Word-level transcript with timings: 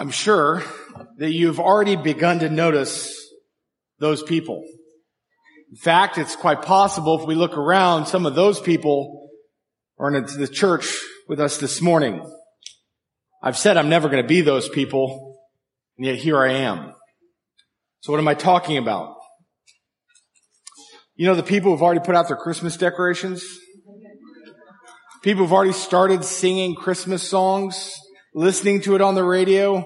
I'm 0.00 0.10
sure 0.10 0.62
that 1.18 1.30
you've 1.30 1.60
already 1.60 1.94
begun 1.94 2.38
to 2.38 2.48
notice 2.48 3.14
those 3.98 4.22
people. 4.22 4.64
In 5.70 5.76
fact, 5.76 6.16
it's 6.16 6.36
quite 6.36 6.62
possible 6.62 7.20
if 7.20 7.26
we 7.26 7.34
look 7.34 7.58
around, 7.58 8.06
some 8.06 8.24
of 8.24 8.34
those 8.34 8.58
people 8.58 9.28
are 9.98 10.08
in 10.14 10.24
the 10.24 10.48
church 10.48 10.90
with 11.28 11.38
us 11.38 11.58
this 11.58 11.82
morning. 11.82 12.24
I've 13.42 13.58
said 13.58 13.76
I'm 13.76 13.90
never 13.90 14.08
going 14.08 14.22
to 14.22 14.26
be 14.26 14.40
those 14.40 14.70
people, 14.70 15.36
and 15.98 16.06
yet 16.06 16.16
here 16.16 16.38
I 16.38 16.52
am. 16.52 16.94
So 18.00 18.10
what 18.10 18.20
am 18.20 18.28
I 18.28 18.32
talking 18.32 18.78
about? 18.78 19.16
You 21.14 21.26
know 21.26 21.34
the 21.34 21.42
people 21.42 21.72
who've 21.72 21.82
already 21.82 22.00
put 22.00 22.14
out 22.14 22.26
their 22.26 22.38
Christmas 22.38 22.78
decorations? 22.78 23.44
People 25.22 25.44
who've 25.44 25.52
already 25.52 25.72
started 25.72 26.24
singing 26.24 26.74
Christmas 26.74 27.22
songs, 27.22 27.92
listening 28.34 28.80
to 28.82 28.94
it 28.94 29.00
on 29.00 29.14
the 29.14 29.24
radio. 29.24 29.84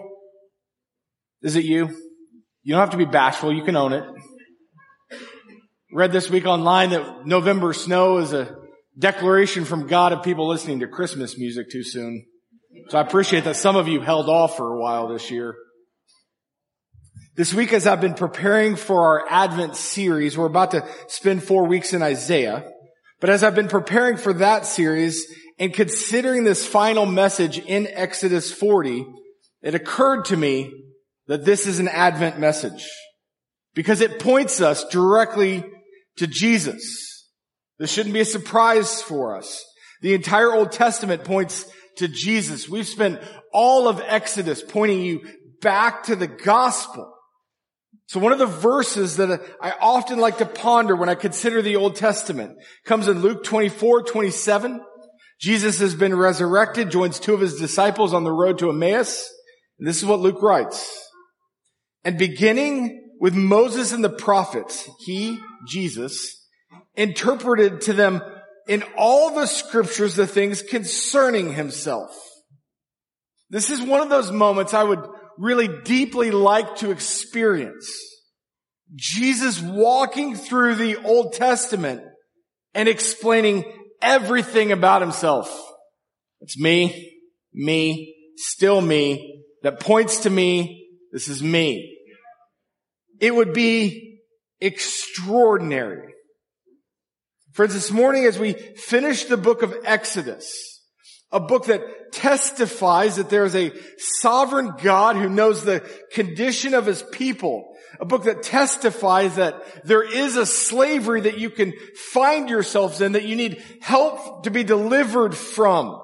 Is 1.43 1.57
it 1.57 1.65
you? 1.65 1.89
You 2.63 2.75
don't 2.75 2.81
have 2.81 2.91
to 2.91 2.97
be 2.97 3.05
bashful. 3.05 3.53
You 3.53 3.65
can 3.65 3.77
own 3.77 3.93
it. 3.93 4.05
Read 5.93 6.13
this 6.13 6.31
week 6.31 6.47
online 6.47 6.91
that 6.91 7.27
November 7.27 7.73
snow 7.73 8.19
is 8.19 8.33
a 8.33 8.57
declaration 8.99 9.65
from 9.65 9.87
God 9.87 10.13
of 10.13 10.23
people 10.23 10.49
listening 10.49 10.81
to 10.81 10.89
Christmas 10.89 11.39
music 11.39 11.71
too 11.71 11.85
soon. 11.85 12.25
So 12.89 12.99
I 12.99 13.03
appreciate 13.03 13.45
that 13.45 13.57
some 13.57 13.77
of 13.77 13.89
you 13.89 14.01
held 14.01 14.29
off 14.29 14.57
for 14.57 14.75
a 14.75 14.81
while 14.81 15.09
this 15.09 15.31
year. 15.31 15.55
This 17.37 17.53
week, 17.53 17.73
as 17.73 17.87
I've 17.87 18.01
been 18.01 18.15
preparing 18.15 18.77
for 18.77 19.03
our 19.03 19.27
Advent 19.29 19.77
series, 19.77 20.39
we're 20.39 20.47
about 20.47 20.71
to 20.73 20.87
spend 21.09 21.43
four 21.43 21.67
weeks 21.67 21.93
in 21.93 22.03
Isaiah. 22.03 22.65
But 23.21 23.31
as 23.31 23.43
I've 23.43 23.55
been 23.55 23.69
preparing 23.69 24.17
for 24.17 24.35
that 24.35 24.67
series 24.67 25.27
and 25.59 25.73
considering 25.73 26.45
this 26.45 26.67
final 26.67 27.07
message 27.07 27.59
in 27.59 27.87
Exodus 27.87 28.53
40, 28.53 29.07
it 29.63 29.75
occurred 29.75 30.25
to 30.27 30.37
me 30.37 30.73
that 31.27 31.45
this 31.45 31.67
is 31.67 31.79
an 31.79 31.89
Advent 31.89 32.39
message 32.39 32.87
because 33.75 34.01
it 34.01 34.19
points 34.19 34.61
us 34.61 34.85
directly 34.89 35.65
to 36.17 36.27
Jesus. 36.27 37.31
This 37.79 37.91
shouldn't 37.93 38.15
be 38.15 38.21
a 38.21 38.25
surprise 38.25 39.01
for 39.01 39.37
us. 39.37 39.65
The 40.03 40.15
entire 40.15 40.53
Old 40.53 40.73
Testament 40.73 41.25
points 41.25 41.65
to 41.97 42.09
Jesus. 42.09 42.69
We've 42.69 42.87
spent 42.87 43.21
all 43.53 43.89
of 43.89 44.03
Exodus 44.05 44.63
pointing 44.63 45.03
you 45.03 45.23
back 45.61 46.05
to 46.05 46.17
the 46.17 46.27
gospel. 46.27 47.11
So 48.07 48.21
one 48.21 48.33
of 48.33 48.39
the 48.39 48.47
verses 48.47 49.17
that 49.17 49.41
I 49.63 49.73
often 49.81 50.19
like 50.19 50.39
to 50.39 50.47
ponder 50.47 50.95
when 50.95 51.09
I 51.09 51.15
consider 51.15 51.63
the 51.63 51.77
Old 51.77 51.97
Testament 51.97 52.59
comes 52.85 53.09
in 53.09 53.23
Luke 53.23 53.45
24, 53.45 54.03
27. 54.03 54.81
Jesus 55.41 55.81
has 55.81 55.95
been 55.95 56.17
resurrected, 56.17 56.91
joins 56.91 57.19
two 57.19 57.35
of 57.35 57.41
his 57.41 57.59
disciples 57.59 58.15
on 58.15 58.25
the 58.25 58.33
road 58.33 58.59
to 58.59 58.71
Emmaus. 58.71 59.29
And 59.79 59.89
this 59.89 59.99
is 59.99 60.07
what 60.07 60.21
Luke 60.21 60.43
writes. 60.43 61.09
And 62.05 62.19
beginning 62.19 63.13
with 63.21 63.35
Moses 63.35 63.93
and 63.93 64.05
the 64.05 64.11
prophets, 64.11 64.89
he, 65.05 65.39
Jesus, 65.67 66.49
interpreted 66.95 67.81
to 67.83 67.93
them 67.93 68.23
in 68.69 68.85
all 68.97 69.35
the 69.35 69.47
scriptures 69.47 70.15
the 70.15 70.27
things 70.27 70.63
concerning 70.63 71.53
himself. 71.53 72.11
This 73.51 73.71
is 73.71 73.81
one 73.83 74.01
of 74.01 74.09
those 74.09 74.31
moments 74.31 74.75
I 74.75 74.85
would 74.85 75.07
really 75.39 75.69
deeply 75.85 76.31
like 76.31 76.77
to 76.77 76.91
experience. 76.91 77.91
Jesus 78.95 79.61
walking 79.61 80.37
through 80.37 80.77
the 80.77 80.97
Old 80.97 81.33
Testament 81.33 82.03
and 82.75 82.89
explaining 82.89 83.65
everything 84.05 84.71
about 84.71 85.01
himself. 85.01 85.51
It's 86.43 86.59
me, 86.59 87.19
me, 87.53 88.15
still 88.37 88.81
me, 88.81 89.43
that 89.63 89.81
points 89.81 90.21
to 90.21 90.31
me. 90.31 90.87
This 91.11 91.29
is 91.29 91.43
me. 91.43 91.99
It 93.19 93.35
would 93.35 93.55
be 93.55 94.21
extraordinary. 94.61 96.13
Friends, 97.53 97.73
this 97.73 97.91
morning 97.91 98.27
as 98.27 98.39
we 98.39 98.53
finish 98.53 99.25
the 99.25 99.37
book 99.37 99.63
of 99.63 99.75
Exodus, 99.85 100.83
a 101.31 101.41
book 101.41 101.67
that 101.67 101.81
testifies 102.15 103.17
that 103.17 103.31
there 103.31 103.45
is 103.45 103.55
a 103.55 103.73
sovereign 103.99 104.75
God 104.83 105.17
who 105.17 105.29
knows 105.29 105.65
the 105.65 105.81
condition 106.13 106.75
of 106.75 106.87
his 106.87 107.03
people. 107.03 107.75
A 108.01 108.05
book 108.05 108.25
that 108.25 108.43
testifies 108.43 109.37
that 109.37 109.63
there 109.85 110.03
is 110.03 110.37
a 110.37 110.47
slavery 110.47 111.23
that 111.23 111.39
you 111.39 111.51
can 111.51 111.73
find 112.13 112.49
yourselves 112.49 113.01
in, 113.01 113.13
that 113.13 113.25
you 113.25 113.37
need 113.37 113.63
help 113.81 114.45
to 114.45 114.51
be 114.51 114.65
delivered 114.65 115.37
from 115.37 116.01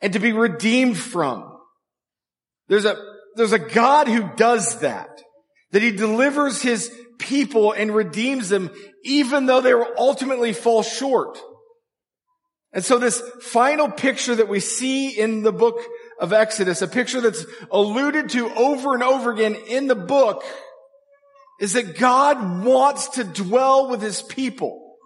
and 0.00 0.12
to 0.12 0.18
be 0.18 0.32
redeemed 0.32 0.96
from. 0.98 1.48
There's 2.68 2.84
a, 2.84 2.96
there's 3.36 3.52
a 3.52 3.58
God 3.58 4.08
who 4.08 4.30
does 4.36 4.80
that, 4.80 5.10
that 5.72 5.82
he 5.82 5.90
delivers 5.90 6.62
his 6.62 6.90
people 7.18 7.72
and 7.72 7.94
redeems 7.94 8.48
them 8.48 8.70
even 9.04 9.46
though 9.46 9.60
they 9.60 9.74
will 9.74 9.92
ultimately 9.96 10.52
fall 10.52 10.82
short. 10.82 11.38
And 12.72 12.84
so 12.84 12.98
this 12.98 13.20
final 13.40 13.90
picture 13.90 14.34
that 14.34 14.48
we 14.48 14.60
see 14.60 15.10
in 15.10 15.42
the 15.42 15.52
book 15.52 15.78
of 16.18 16.32
Exodus, 16.32 16.80
a 16.80 16.88
picture 16.88 17.20
that's 17.20 17.44
alluded 17.70 18.30
to 18.30 18.50
over 18.54 18.94
and 18.94 19.02
over 19.02 19.30
again 19.30 19.56
in 19.68 19.88
the 19.88 19.94
book, 19.94 20.42
is 21.60 21.74
that 21.74 21.98
God 21.98 22.64
wants 22.64 23.08
to 23.10 23.24
dwell 23.24 23.90
with 23.90 24.00
his 24.00 24.22
people. 24.22 24.96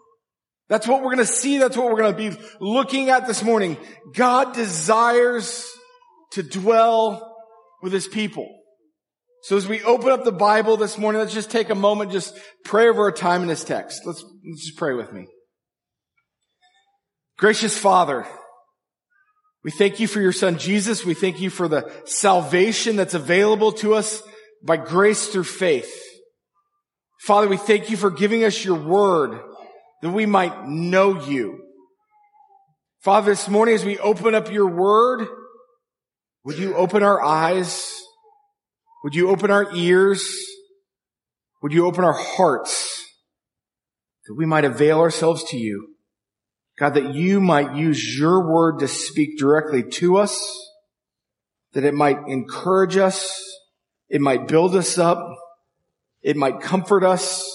That's 0.69 0.87
what 0.87 1.00
we're 1.00 1.15
going 1.15 1.19
to 1.19 1.27
see. 1.27 1.59
That's 1.59 1.77
what 1.77 1.87
we're 1.87 2.00
going 2.00 2.16
to 2.16 2.31
be 2.31 2.43
looking 2.60 3.10
at 3.10 3.27
this 3.27 3.43
morning. 3.43 3.77
God 4.15 4.54
desires 4.54 5.69
to 6.33 6.43
dwell 6.43 7.37
with 7.83 7.93
his 7.93 8.09
people. 8.09 8.48
So 9.43 9.56
as 9.56 9.69
we 9.69 9.83
open 9.83 10.10
up 10.10 10.25
the 10.25 10.33
Bible 10.33 10.77
this 10.77 10.98
morning, 10.98 11.21
let's 11.21 11.34
just 11.34 11.50
take 11.50 11.71
a 11.71 11.75
moment, 11.75 12.10
just 12.10 12.37
pray 12.65 12.88
over 12.88 13.03
our 13.03 13.12
time 13.12 13.43
in 13.43 13.48
this 13.48 13.62
text. 13.62 14.03
Let's, 14.04 14.25
let's 14.44 14.66
just 14.66 14.77
pray 14.77 14.94
with 14.94 15.12
me. 15.12 15.27
Gracious 17.38 17.76
Father, 17.76 18.26
we 19.62 19.70
thank 19.70 20.00
you 20.00 20.06
for 20.06 20.20
your 20.20 20.32
son 20.32 20.58
Jesus. 20.58 21.04
We 21.04 21.12
thank 21.12 21.41
you 21.41 21.50
for 21.50 21.69
the 21.69 21.91
salvation 22.06 22.97
that's 22.97 23.14
available 23.14 23.72
to 23.72 23.94
us 23.94 24.22
by 24.64 24.78
grace 24.78 25.28
through 25.28 25.44
faith. 25.44 25.92
Father, 27.20 27.48
we 27.48 27.56
thank 27.56 27.91
you 27.91 27.97
for 27.97 28.10
giving 28.10 28.44
us 28.44 28.64
your 28.64 28.78
word 28.78 29.38
that 30.00 30.10
we 30.10 30.24
might 30.24 30.66
know 30.66 31.20
you. 31.24 31.62
Father, 33.02 33.32
this 33.32 33.48
morning 33.48 33.74
as 33.74 33.84
we 33.84 33.98
open 33.98 34.34
up 34.34 34.50
your 34.50 34.68
word, 34.68 35.28
would 36.44 36.58
you 36.58 36.74
open 36.74 37.03
our 37.03 37.22
eyes? 37.22 37.92
Would 39.04 39.14
you 39.14 39.28
open 39.28 39.50
our 39.50 39.74
ears? 39.74 40.26
Would 41.62 41.72
you 41.72 41.86
open 41.86 42.04
our 42.04 42.16
hearts 42.16 43.04
that 44.26 44.34
we 44.34 44.47
might 44.47 44.64
avail 44.64 45.00
ourselves 45.00 45.44
to 45.50 45.58
you? 45.58 45.95
God, 46.78 46.94
that 46.94 47.14
you 47.14 47.41
might 47.41 47.75
use 47.75 48.19
your 48.19 48.53
word 48.53 48.81
to 48.81 48.88
speak 48.88 49.38
directly 49.38 49.82
to 49.82 50.19
us, 50.19 50.38
that 51.72 51.84
it 51.84 51.94
might 51.94 52.19
encourage 52.28 52.97
us, 52.97 53.42
it 54.09 54.20
might 54.20 54.47
build 54.47 54.76
us 54.76 54.98
up, 54.98 55.19
it 56.22 56.36
might 56.36 56.60
comfort 56.60 57.03
us, 57.03 57.48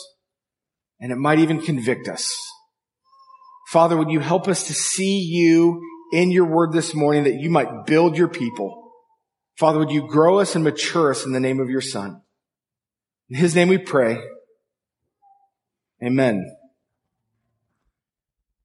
and 1.00 1.12
it 1.12 1.18
might 1.18 1.40
even 1.40 1.62
convict 1.62 2.08
us. 2.08 2.36
Father, 3.68 3.96
would 3.96 4.10
you 4.10 4.20
help 4.20 4.48
us 4.48 4.68
to 4.68 4.74
see 4.74 5.20
you 5.20 5.82
in 6.12 6.32
your 6.32 6.46
word 6.46 6.74
this 6.74 6.94
morning 6.94 7.24
that 7.24 7.36
you 7.36 7.50
might 7.50 7.86
build 7.86 8.18
your 8.18 8.28
people? 8.28 8.92
Father, 9.58 9.80
would 9.80 9.92
you 9.92 10.08
grow 10.08 10.40
us 10.40 10.56
and 10.56 10.64
mature 10.64 11.12
us 11.12 11.26
in 11.26 11.32
the 11.32 11.40
name 11.40 11.60
of 11.60 11.70
your 11.70 11.82
son? 11.82 12.22
In 13.30 13.38
his 13.38 13.56
name 13.56 13.70
we 13.70 13.78
pray. 13.78 14.20
Amen. 16.04 16.61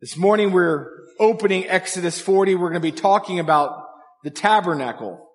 This 0.03 0.19
morning 0.19 0.53
we're 0.53 0.91
opening 1.19 1.67
Exodus 1.69 2.21
40. 2.21 2.55
We're 2.55 2.69
going 2.69 2.75
to 2.75 2.81
be 2.81 2.93
talking 2.93 3.39
about 3.39 3.83
the 4.25 4.31
tabernacle. 4.31 5.27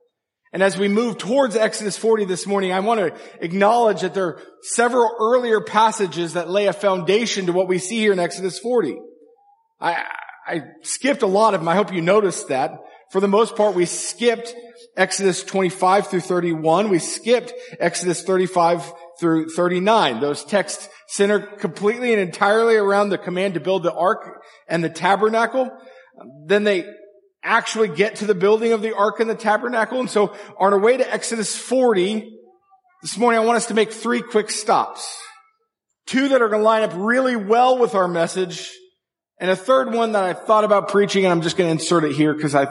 And 0.54 0.62
as 0.62 0.78
we 0.78 0.88
move 0.88 1.18
towards 1.18 1.56
Exodus 1.56 1.98
40 1.98 2.26
this 2.26 2.46
morning, 2.46 2.72
I 2.72 2.82
want 2.82 3.00
to 3.00 3.20
acknowledge 3.44 4.02
that 4.02 4.14
there 4.14 4.28
are 4.28 4.42
several 4.62 5.16
earlier 5.20 5.62
passages 5.62 6.34
that 6.34 6.48
lay 6.48 6.68
a 6.68 6.74
foundation 6.74 7.48
to 7.48 7.54
what 7.54 7.68
we 7.68 7.80
see 7.80 7.98
here 7.98 8.14
in 8.14 8.20
Exodus 8.20 8.60
40. 8.60 8.98
I, 9.80 10.06
I 10.46 10.62
skipped 10.84 11.24
a 11.24 11.28
lot 11.28 11.56
of 11.56 11.62
them. 11.62 11.68
I 11.68 11.76
hope 11.76 11.92
you 11.92 12.02
noticed 12.04 12.50
that. 12.50 12.78
For 13.10 13.20
the 13.20 13.28
most 13.28 13.56
part, 13.56 13.74
we 13.74 13.88
skipped 13.88 14.54
Exodus 14.96 15.44
25 15.44 16.06
through 16.06 16.22
31. 16.22 16.90
We 16.90 17.00
skipped 17.00 17.52
Exodus 17.80 18.22
35 18.22 18.94
through 19.22 19.50
39. 19.50 20.20
Those 20.20 20.44
texts 20.44 20.90
center 21.08 21.40
completely 21.40 22.12
and 22.12 22.22
entirely 22.22 22.76
around 22.76 23.10
the 23.10 23.18
command 23.18 23.54
to 23.54 23.60
build 23.60 23.84
the 23.84 23.94
ark 23.94 24.42
and 24.68 24.84
the 24.84 24.90
tabernacle. 24.90 25.70
Then 26.48 26.66
they 26.66 26.86
actually 27.44 27.88
get 27.88 28.18
to 28.18 28.26
the 28.26 28.36
building 28.36 28.74
of 28.74 28.82
the 28.82 28.96
ark 28.96 29.20
and 29.20 29.30
the 29.30 29.36
tabernacle. 29.36 30.00
And 30.00 30.10
so 30.10 30.36
on 30.60 30.74
our 30.74 30.80
way 30.80 30.98
to 30.98 31.14
Exodus 31.14 31.56
40, 31.56 32.38
this 33.04 33.18
morning 33.18 33.40
I 33.40 33.46
want 33.46 33.58
us 33.58 33.68
to 33.68 33.74
make 33.74 33.94
three 33.94 34.22
quick 34.22 34.50
stops. 34.50 35.18
Two 36.08 36.30
that 36.30 36.42
are 36.42 36.50
going 36.50 36.62
to 36.62 36.66
line 36.66 36.84
up 36.84 36.94
really 36.96 37.36
well 37.36 37.78
with 37.78 37.96
our 37.96 38.08
message 38.08 38.70
and 39.40 39.50
a 39.50 39.56
third 39.56 39.94
one 39.94 40.12
that 40.14 40.24
I 40.24 40.34
thought 40.34 40.64
about 40.64 40.90
preaching 40.90 41.26
and 41.26 41.32
I'm 41.32 41.42
just 41.42 41.58
going 41.58 41.68
to 41.68 41.72
insert 41.72 42.04
it 42.04 42.14
here 42.16 42.34
because 42.34 42.56
I 42.56 42.68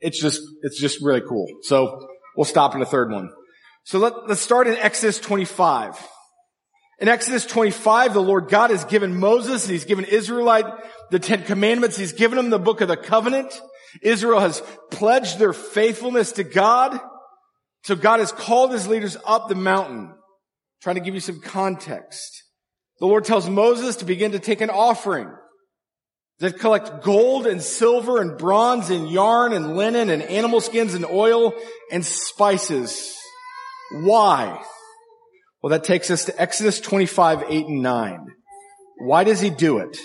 It's 0.00 0.20
just, 0.20 0.42
it's 0.62 0.78
just 0.78 0.98
really 1.02 1.22
cool. 1.26 1.46
So 1.62 2.06
we'll 2.36 2.44
stop 2.44 2.74
in 2.74 2.80
the 2.80 2.86
third 2.86 3.10
one. 3.10 3.30
So 3.88 3.98
let, 3.98 4.28
let's 4.28 4.42
start 4.42 4.66
in 4.66 4.74
Exodus 4.74 5.18
25. 5.18 5.98
In 6.98 7.08
Exodus 7.08 7.46
25, 7.46 8.12
the 8.12 8.20
Lord 8.20 8.50
God 8.50 8.68
has 8.68 8.84
given 8.84 9.18
Moses 9.18 9.64
and 9.64 9.72
he's 9.72 9.86
given 9.86 10.04
Israelite 10.04 10.66
the 11.10 11.18
Ten 11.18 11.42
Commandments. 11.42 11.96
He's 11.96 12.12
given 12.12 12.36
them 12.36 12.50
the 12.50 12.58
book 12.58 12.82
of 12.82 12.88
the 12.88 12.98
covenant. 12.98 13.58
Israel 14.02 14.40
has 14.40 14.62
pledged 14.90 15.38
their 15.38 15.54
faithfulness 15.54 16.32
to 16.32 16.44
God. 16.44 17.00
So 17.84 17.96
God 17.96 18.20
has 18.20 18.30
called 18.30 18.72
his 18.72 18.86
leaders 18.86 19.16
up 19.24 19.48
the 19.48 19.54
mountain. 19.54 20.12
trying 20.82 20.96
to 20.96 21.00
give 21.00 21.14
you 21.14 21.20
some 21.20 21.40
context. 21.40 22.42
The 23.00 23.06
Lord 23.06 23.24
tells 23.24 23.48
Moses 23.48 23.96
to 23.96 24.04
begin 24.04 24.32
to 24.32 24.38
take 24.38 24.60
an 24.60 24.68
offering 24.68 25.32
that 26.40 26.58
collect 26.58 27.02
gold 27.02 27.46
and 27.46 27.62
silver 27.62 28.20
and 28.20 28.36
bronze 28.36 28.90
and 28.90 29.10
yarn 29.10 29.54
and 29.54 29.78
linen 29.78 30.10
and 30.10 30.22
animal 30.22 30.60
skins 30.60 30.92
and 30.92 31.06
oil 31.06 31.54
and 31.90 32.04
spices. 32.04 33.14
Why? 33.92 34.62
Well, 35.62 35.70
that 35.70 35.84
takes 35.84 36.10
us 36.10 36.24
to 36.26 36.40
Exodus 36.40 36.80
25, 36.80 37.44
8 37.48 37.66
and 37.66 37.82
9. 37.82 38.26
Why 38.98 39.24
does 39.24 39.40
he 39.40 39.50
do 39.50 39.78
it? 39.78 39.96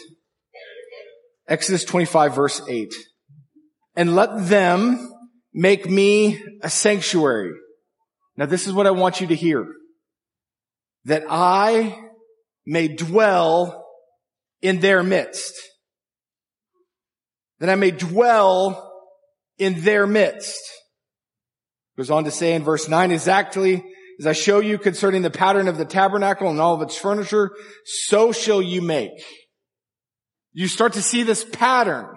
Exodus 1.47 1.83
25 1.83 2.35
verse 2.35 2.61
8. 2.67 2.93
And 3.95 4.15
let 4.15 4.47
them 4.47 5.11
make 5.53 5.89
me 5.89 6.41
a 6.61 6.69
sanctuary. 6.69 7.51
Now 8.37 8.45
this 8.45 8.67
is 8.67 8.73
what 8.73 8.87
I 8.87 8.91
want 8.91 9.21
you 9.21 9.27
to 9.27 9.35
hear. 9.35 9.67
That 11.05 11.25
I 11.29 11.97
may 12.65 12.87
dwell 12.87 13.85
in 14.61 14.79
their 14.79 15.03
midst. 15.03 15.53
That 17.59 17.69
I 17.69 17.75
may 17.75 17.91
dwell 17.91 18.91
in 19.57 19.81
their 19.81 20.07
midst. 20.07 20.61
Goes 21.97 22.09
on 22.09 22.23
to 22.23 22.31
say 22.31 22.53
in 22.53 22.63
verse 22.63 22.87
9, 22.87 23.11
exactly 23.11 23.83
as 24.19 24.27
I 24.27 24.33
show 24.33 24.59
you 24.59 24.77
concerning 24.77 25.21
the 25.21 25.29
pattern 25.29 25.67
of 25.67 25.77
the 25.77 25.85
tabernacle 25.85 26.49
and 26.49 26.59
all 26.59 26.75
of 26.75 26.81
its 26.81 26.97
furniture, 26.97 27.51
so 27.85 28.31
shall 28.31 28.61
you 28.61 28.81
make. 28.81 29.11
You 30.53 30.67
start 30.67 30.93
to 30.93 31.01
see 31.01 31.23
this 31.23 31.43
pattern. 31.43 32.07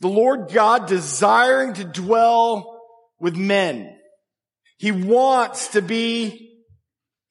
The 0.00 0.08
Lord 0.08 0.52
God 0.52 0.86
desiring 0.86 1.74
to 1.74 1.84
dwell 1.84 2.80
with 3.20 3.36
men. 3.36 3.96
He 4.76 4.90
wants 4.90 5.68
to 5.68 5.82
be 5.82 6.62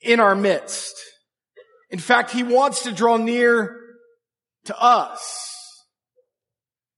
in 0.02 0.20
our 0.20 0.36
midst. 0.36 0.96
In 1.90 2.00
fact, 2.00 2.32
He 2.32 2.44
wants 2.44 2.84
to 2.84 2.92
draw 2.92 3.18
near 3.18 3.80
to 4.66 4.82
us. 4.82 5.50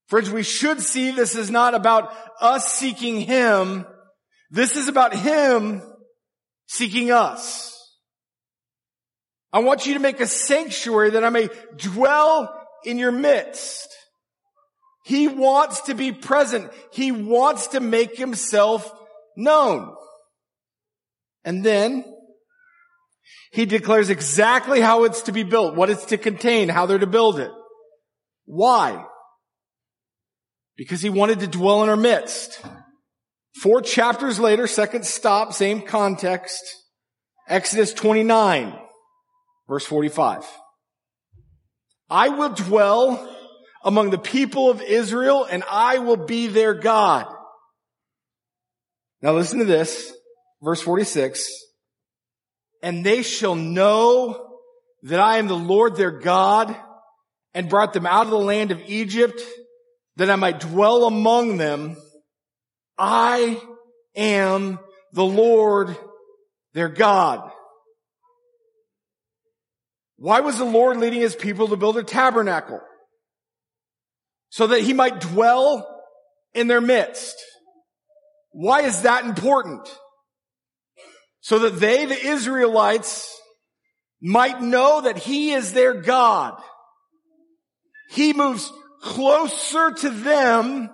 Friends, 0.08 0.30
we 0.30 0.44
should 0.44 0.82
see 0.82 1.12
this 1.12 1.36
is 1.36 1.50
not 1.50 1.74
about 1.74 2.16
us 2.40 2.72
seeking 2.72 3.20
Him. 3.22 3.86
This 4.56 4.78
is 4.78 4.88
about 4.88 5.14
Him 5.14 5.82
seeking 6.68 7.12
us. 7.12 7.74
I 9.52 9.60
want 9.60 9.86
you 9.86 9.96
to 9.96 10.00
make 10.00 10.22
a 10.22 10.28
sanctuary 10.28 11.12
that 11.12 11.26
I 11.26 11.30
may 11.30 11.50
dwell 11.76 12.66
in 12.86 12.98
your 12.98 13.12
midst. 13.12 13.90
He 15.04 15.28
wants 15.28 15.82
to 15.82 15.94
be 15.94 16.14
present. 16.14 16.72
He 16.94 17.12
wants 17.12 17.68
to 17.68 17.82
make 17.82 18.18
himself 18.18 18.90
known. 19.36 19.94
And 21.44 21.62
then 21.62 22.06
he 23.52 23.66
declares 23.66 24.10
exactly 24.10 24.80
how 24.80 25.04
it's 25.04 25.24
to 25.24 25.34
be 25.34 25.44
built, 25.44 25.76
what 25.76 25.90
it's 25.90 26.06
to 26.06 26.18
contain, 26.18 26.70
how 26.70 26.86
they're 26.86 26.98
to 26.98 27.08
build 27.08 27.40
it. 27.40 27.52
Why? 28.46 29.06
Because 30.78 31.02
he 31.02 31.10
wanted 31.10 31.42
to 31.42 31.48
dwell 31.48 31.84
in 31.84 31.90
our 31.90 31.98
midst. 31.98 32.66
Four 33.56 33.82
chapters 33.82 34.40
later, 34.40 34.68
second 34.68 35.06
stop, 35.06 35.54
same 35.54 35.82
context, 35.82 36.62
Exodus 37.48 37.94
29, 37.94 38.78
verse 39.68 39.86
45. 39.86 40.46
I 42.10 42.30
will 42.30 42.50
dwell 42.50 43.32
among 43.84 44.10
the 44.10 44.18
people 44.18 44.70
of 44.70 44.82
Israel 44.82 45.46
and 45.50 45.64
I 45.70 46.00
will 46.00 46.18
be 46.18 46.48
their 46.48 46.74
God. 46.74 47.28
Now 49.22 49.34
listen 49.34 49.60
to 49.60 49.66
this, 49.66 50.14
verse 50.62 50.82
46. 50.82 51.50
And 52.84 53.06
they 53.06 53.24
shall 53.24 53.56
know 53.56 54.60
that 55.04 55.20
I 55.20 55.38
am 55.38 55.48
the 55.48 55.56
Lord 55.56 55.96
their 55.96 56.12
God 56.12 56.76
and 57.54 57.70
brought 57.70 57.94
them 57.94 58.06
out 58.06 58.26
of 58.26 58.32
the 58.32 58.38
land 58.38 58.72
of 58.72 58.82
Egypt 58.88 59.42
that 60.18 60.30
I 60.30 60.36
might 60.36 60.60
dwell 60.60 61.06
among 61.06 61.58
them 61.58 61.96
I 62.98 63.62
am 64.16 64.80
the 65.14 65.26
Lord 65.26 65.98
their 66.74 66.90
God. 66.90 67.52
Why 70.18 70.40
was 70.42 70.58
the 70.58 70.66
Lord 70.66 70.98
leading 70.98 71.22
his 71.22 71.36
people 71.36 71.68
to 71.68 71.76
build 71.76 71.98
a 71.98 72.04
tabernacle? 72.04 72.82
So 74.50 74.68
that 74.68 74.82
he 74.82 74.94
might 74.94 75.20
dwell 75.20 75.88
in 76.54 76.68
their 76.68 76.82
midst. 76.82 77.36
Why 78.52 78.82
is 78.82 79.02
that 79.02 79.26
important? 79.26 79.88
So 81.42 81.60
that 81.60 81.80
they, 81.80 82.06
the 82.06 82.26
Israelites, 82.28 83.30
might 84.22 84.62
know 84.62 85.02
that 85.02 85.18
he 85.18 85.52
is 85.52 85.74
their 85.74 85.94
God. 85.94 86.60
He 88.10 88.32
moves 88.34 88.72
closer 89.02 89.92
to 89.92 90.10
them 90.10 90.90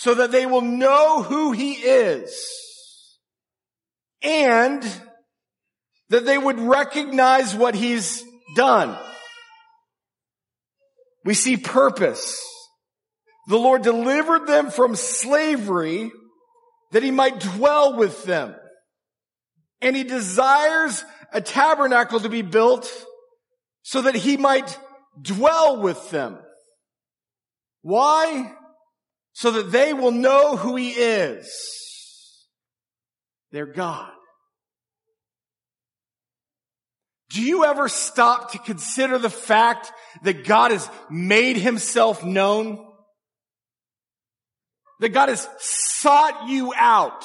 so 0.00 0.14
that 0.14 0.32
they 0.32 0.46
will 0.46 0.62
know 0.62 1.22
who 1.22 1.52
he 1.52 1.72
is 1.72 2.34
and 4.22 4.82
that 6.08 6.24
they 6.24 6.38
would 6.38 6.58
recognize 6.58 7.54
what 7.54 7.74
he's 7.74 8.24
done. 8.56 8.96
We 11.22 11.34
see 11.34 11.58
purpose. 11.58 12.42
The 13.48 13.58
Lord 13.58 13.82
delivered 13.82 14.46
them 14.46 14.70
from 14.70 14.96
slavery 14.96 16.10
that 16.92 17.02
he 17.02 17.10
might 17.10 17.38
dwell 17.38 17.94
with 17.94 18.24
them. 18.24 18.56
And 19.82 19.94
he 19.94 20.04
desires 20.04 21.04
a 21.30 21.42
tabernacle 21.42 22.20
to 22.20 22.30
be 22.30 22.40
built 22.40 22.90
so 23.82 24.00
that 24.00 24.14
he 24.14 24.38
might 24.38 24.78
dwell 25.20 25.82
with 25.82 26.08
them. 26.08 26.38
Why? 27.82 28.54
So 29.40 29.52
that 29.52 29.72
they 29.72 29.94
will 29.94 30.10
know 30.10 30.54
who 30.54 30.76
he 30.76 30.90
is. 30.90 31.50
Their 33.52 33.64
God. 33.64 34.12
Do 37.30 37.40
you 37.40 37.64
ever 37.64 37.88
stop 37.88 38.52
to 38.52 38.58
consider 38.58 39.16
the 39.16 39.30
fact 39.30 39.90
that 40.24 40.44
God 40.44 40.72
has 40.72 40.86
made 41.08 41.56
himself 41.56 42.22
known? 42.22 42.86
That 44.98 45.08
God 45.08 45.30
has 45.30 45.48
sought 45.58 46.50
you 46.50 46.74
out. 46.76 47.24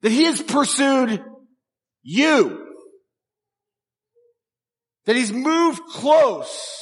That 0.00 0.10
he 0.10 0.24
has 0.24 0.40
pursued 0.40 1.22
you. 2.02 2.66
That 5.04 5.16
he's 5.16 5.34
moved 5.34 5.82
close. 5.90 6.80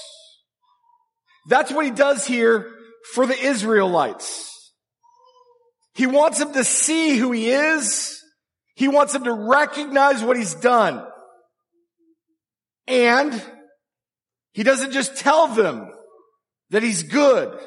That's 1.49 1.73
what 1.73 1.85
he 1.85 1.91
does 1.91 2.25
here 2.25 2.69
for 3.15 3.27
the 3.27 3.39
Israelites. 3.39 4.73
He 5.95 6.07
wants 6.07 6.39
them 6.39 6.53
to 6.55 6.65
see 6.65 7.17
who 7.17 7.33
he 7.33 7.51
is. 7.51 8.23
He 8.75 8.89
wants 8.89 9.13
them 9.13 9.25
to 9.25 9.33
recognize 9.33 10.23
what 10.23 10.37
he's 10.37 10.55
done. 10.55 11.05
And 12.87 13.43
he 14.53 14.63
doesn't 14.63 14.93
just 14.93 15.17
tell 15.17 15.49
them 15.49 15.91
that 16.71 16.83
he's 16.83 17.03
good. 17.03 17.59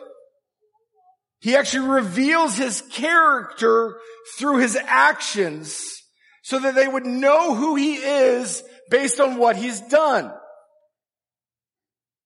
He 1.40 1.56
actually 1.56 1.88
reveals 1.88 2.58
his 2.58 2.82
character 2.92 3.98
through 4.38 4.58
his 4.58 4.76
actions 4.76 6.02
so 6.42 6.60
that 6.60 6.76
they 6.76 6.88
would 6.88 7.06
know 7.06 7.54
who 7.54 7.76
he 7.76 7.96
is 7.96 8.64
based 8.90 9.20
on 9.20 9.38
what 9.38 9.56
he's 9.56 9.82
done. 9.82 10.32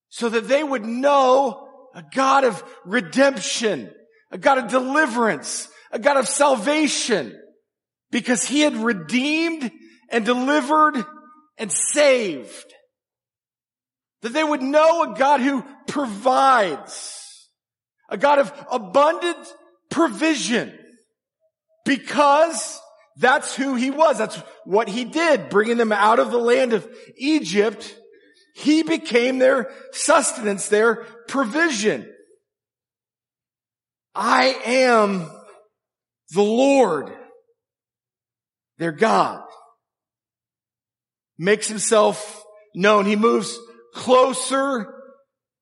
So 0.08 0.28
that 0.28 0.48
they 0.48 0.62
would 0.64 0.84
know 0.84 1.69
a 1.94 2.04
God 2.14 2.44
of 2.44 2.62
redemption, 2.84 3.90
a 4.30 4.38
God 4.38 4.58
of 4.58 4.68
deliverance, 4.68 5.68
a 5.90 5.98
God 5.98 6.16
of 6.16 6.28
salvation, 6.28 7.38
because 8.10 8.44
he 8.44 8.60
had 8.60 8.76
redeemed 8.76 9.70
and 10.10 10.24
delivered 10.24 11.04
and 11.58 11.70
saved. 11.70 12.74
That 14.22 14.32
they 14.32 14.44
would 14.44 14.62
know 14.62 15.12
a 15.12 15.16
God 15.16 15.40
who 15.40 15.64
provides, 15.88 17.48
a 18.08 18.16
God 18.16 18.38
of 18.38 18.52
abundant 18.70 19.54
provision, 19.90 20.76
because 21.84 22.80
that's 23.16 23.54
who 23.54 23.74
he 23.74 23.90
was. 23.90 24.18
That's 24.18 24.36
what 24.64 24.88
he 24.88 25.04
did, 25.04 25.48
bringing 25.48 25.76
them 25.76 25.92
out 25.92 26.18
of 26.18 26.30
the 26.30 26.38
land 26.38 26.72
of 26.72 26.88
Egypt 27.16 27.96
he 28.60 28.82
became 28.82 29.38
their 29.38 29.70
sustenance, 29.92 30.68
their 30.68 30.96
provision. 31.28 32.10
I 34.14 34.56
am 34.64 35.30
the 36.30 36.42
Lord, 36.42 37.10
their 38.78 38.92
God. 38.92 39.42
Makes 41.38 41.68
himself 41.68 42.44
known. 42.74 43.06
He 43.06 43.16
moves 43.16 43.58
closer 43.94 44.92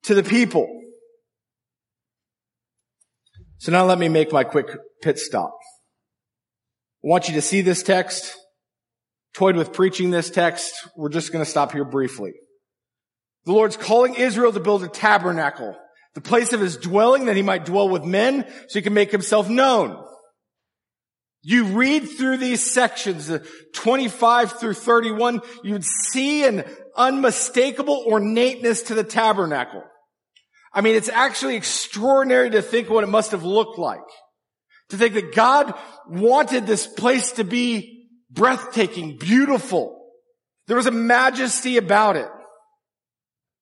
to 0.05 0.14
the 0.14 0.25
people. 0.25 0.67
So 3.59 3.71
now 3.71 3.85
let 3.85 3.99
me 3.99 4.09
make 4.09 4.33
my 4.33 4.45
quick 4.45 4.67
pit 5.02 5.19
stop. 5.19 5.57
I 7.05 7.09
want 7.09 7.28
you 7.28 7.35
to 7.35 7.43
see 7.43 7.61
this 7.61 7.83
text. 7.85 8.35
Toyed 9.35 9.55
with 9.55 9.73
preaching 9.73 10.11
this 10.11 10.31
text. 10.31 10.73
We're 10.97 11.11
just 11.11 11.33
going 11.33 11.45
to 11.45 11.50
stop 11.50 11.71
here 11.71 11.85
briefly. 11.85 12.33
The 13.49 13.55
Lord's 13.55 13.78
calling 13.78 14.14
Israel 14.14 14.52
to 14.52 14.61
build 14.61 14.85
a 14.85 14.88
tabernacle, 14.88 15.75
the 16.14 16.21
place 16.21 16.52
of 16.52 16.61
his 16.61 16.76
dwelling 16.76 17.25
that 17.25 17.37
he 17.37 17.40
might 17.40 17.64
dwell 17.64 17.88
with 17.88 18.05
men 18.05 18.45
so 18.69 18.78
he 18.78 18.83
can 18.83 18.93
make 18.93 19.11
himself 19.11 19.49
known. 19.49 20.05
You 21.40 21.64
read 21.64 22.00
through 22.11 22.37
these 22.37 22.62
sections, 22.62 23.33
25 23.73 24.61
through 24.61 24.75
31, 24.75 25.40
you'd 25.64 25.83
see 25.83 26.45
an 26.45 26.62
unmistakable 26.95 28.05
ornateness 28.07 28.83
to 28.83 28.95
the 28.95 29.02
tabernacle. 29.02 29.83
I 30.75 30.83
mean, 30.83 30.97
it's 30.97 31.09
actually 31.09 31.57
extraordinary 31.57 32.50
to 32.50 32.61
think 32.61 32.90
what 32.90 33.02
it 33.02 33.09
must 33.09 33.31
have 33.31 33.45
looked 33.45 33.78
like. 33.78 34.05
To 34.90 34.99
think 34.99 35.14
that 35.14 35.35
God 35.35 35.73
wanted 36.07 36.67
this 36.67 36.87
place 36.87 37.33
to 37.33 37.45
be 37.45 38.11
breathtaking, 38.31 39.17
beautiful. 39.17 40.12
There 40.67 40.76
was 40.76 40.85
a 40.85 40.90
majesty 40.90 41.78
about 41.78 42.17
it. 42.17 42.28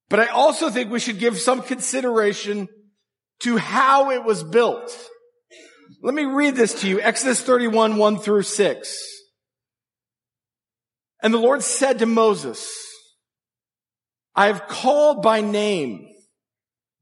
But 0.08 0.20
I 0.20 0.26
also 0.26 0.70
think 0.70 0.90
we 0.90 1.00
should 1.00 1.18
give 1.18 1.38
some 1.38 1.62
consideration 1.62 2.68
to 3.40 3.56
how 3.56 4.10
it 4.10 4.24
was 4.24 4.42
built. 4.42 4.96
Let 6.02 6.14
me 6.14 6.24
read 6.24 6.54
this 6.54 6.80
to 6.80 6.88
you. 6.88 7.00
Exodus 7.00 7.42
31, 7.42 7.96
1 7.96 8.18
through 8.18 8.42
6. 8.42 8.96
And 11.22 11.34
the 11.34 11.38
Lord 11.38 11.62
said 11.62 11.98
to 11.98 12.06
Moses, 12.06 12.68
I 14.34 14.46
have 14.46 14.68
called 14.68 15.22
by 15.22 15.40
name 15.40 16.06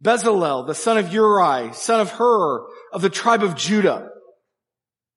Bezalel, 0.02 0.66
the 0.66 0.74
son 0.74 0.98
of 0.98 1.12
Uri, 1.12 1.72
son 1.72 2.00
of 2.00 2.10
Hur, 2.12 2.66
of 2.92 3.02
the 3.02 3.10
tribe 3.10 3.42
of 3.42 3.56
Judah. 3.56 4.08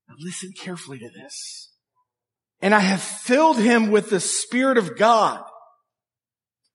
Now 0.08 0.16
listen 0.20 0.52
carefully 0.58 1.00
to 1.00 1.10
this. 1.10 1.72
And 2.62 2.74
I 2.74 2.80
have 2.80 3.02
filled 3.02 3.60
him 3.60 3.92
with 3.92 4.10
the 4.10 4.20
Spirit 4.20 4.78
of 4.78 4.98
God, 4.98 5.44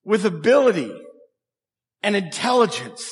with 0.04 0.24
ability 0.24 0.92
and 2.02 2.16
intelligence, 2.16 3.10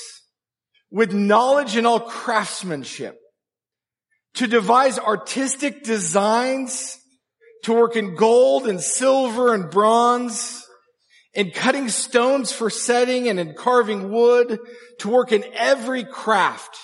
with 0.91 1.13
knowledge 1.13 1.77
and 1.77 1.87
all 1.87 2.01
craftsmanship, 2.01 3.17
to 4.35 4.47
devise 4.47 4.99
artistic 4.99 5.83
designs, 5.85 6.97
to 7.65 7.73
work 7.73 7.97
in 7.97 8.15
gold 8.15 8.67
and 8.67 8.81
silver 8.81 9.55
and 9.55 9.71
bronze, 9.71 10.65
in 11.35 11.51
cutting 11.51 11.89
stones 11.89 12.51
for 12.51 12.71
setting 12.71 13.29
and 13.29 13.39
in 13.39 13.55
carving 13.55 14.11
wood, 14.11 14.59
to 14.99 15.09
work 15.09 15.31
in 15.31 15.45
every 15.55 16.05
craft. 16.05 16.77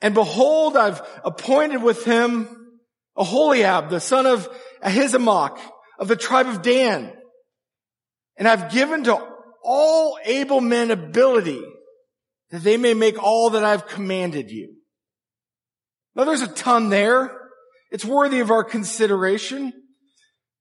And 0.00 0.14
behold, 0.14 0.76
I've 0.76 1.00
appointed 1.24 1.82
with 1.82 2.04
him 2.04 2.48
Aholiab, 3.16 3.88
the 3.88 4.00
son 4.00 4.26
of 4.26 4.48
Ahisamach 4.82 5.58
of 5.98 6.08
the 6.08 6.16
tribe 6.16 6.46
of 6.46 6.62
Dan. 6.62 7.12
And 8.36 8.46
I've 8.46 8.70
given 8.70 9.04
to 9.04 9.18
all 9.62 10.18
able 10.24 10.60
men 10.60 10.90
ability 10.90 11.62
that 12.50 12.62
they 12.62 12.76
may 12.76 12.94
make 12.94 13.22
all 13.22 13.50
that 13.50 13.64
I've 13.64 13.88
commanded 13.88 14.50
you. 14.50 14.74
Now 16.14 16.24
there's 16.24 16.42
a 16.42 16.48
ton 16.48 16.88
there. 16.88 17.36
It's 17.90 18.04
worthy 18.04 18.40
of 18.40 18.50
our 18.50 18.64
consideration. 18.64 19.72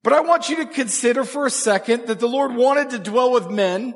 But 0.03 0.13
I 0.13 0.21
want 0.21 0.49
you 0.49 0.57
to 0.57 0.65
consider 0.65 1.23
for 1.23 1.45
a 1.45 1.51
second 1.51 2.07
that 2.07 2.19
the 2.19 2.27
Lord 2.27 2.55
wanted 2.55 2.91
to 2.91 2.99
dwell 2.99 3.31
with 3.31 3.49
men. 3.49 3.95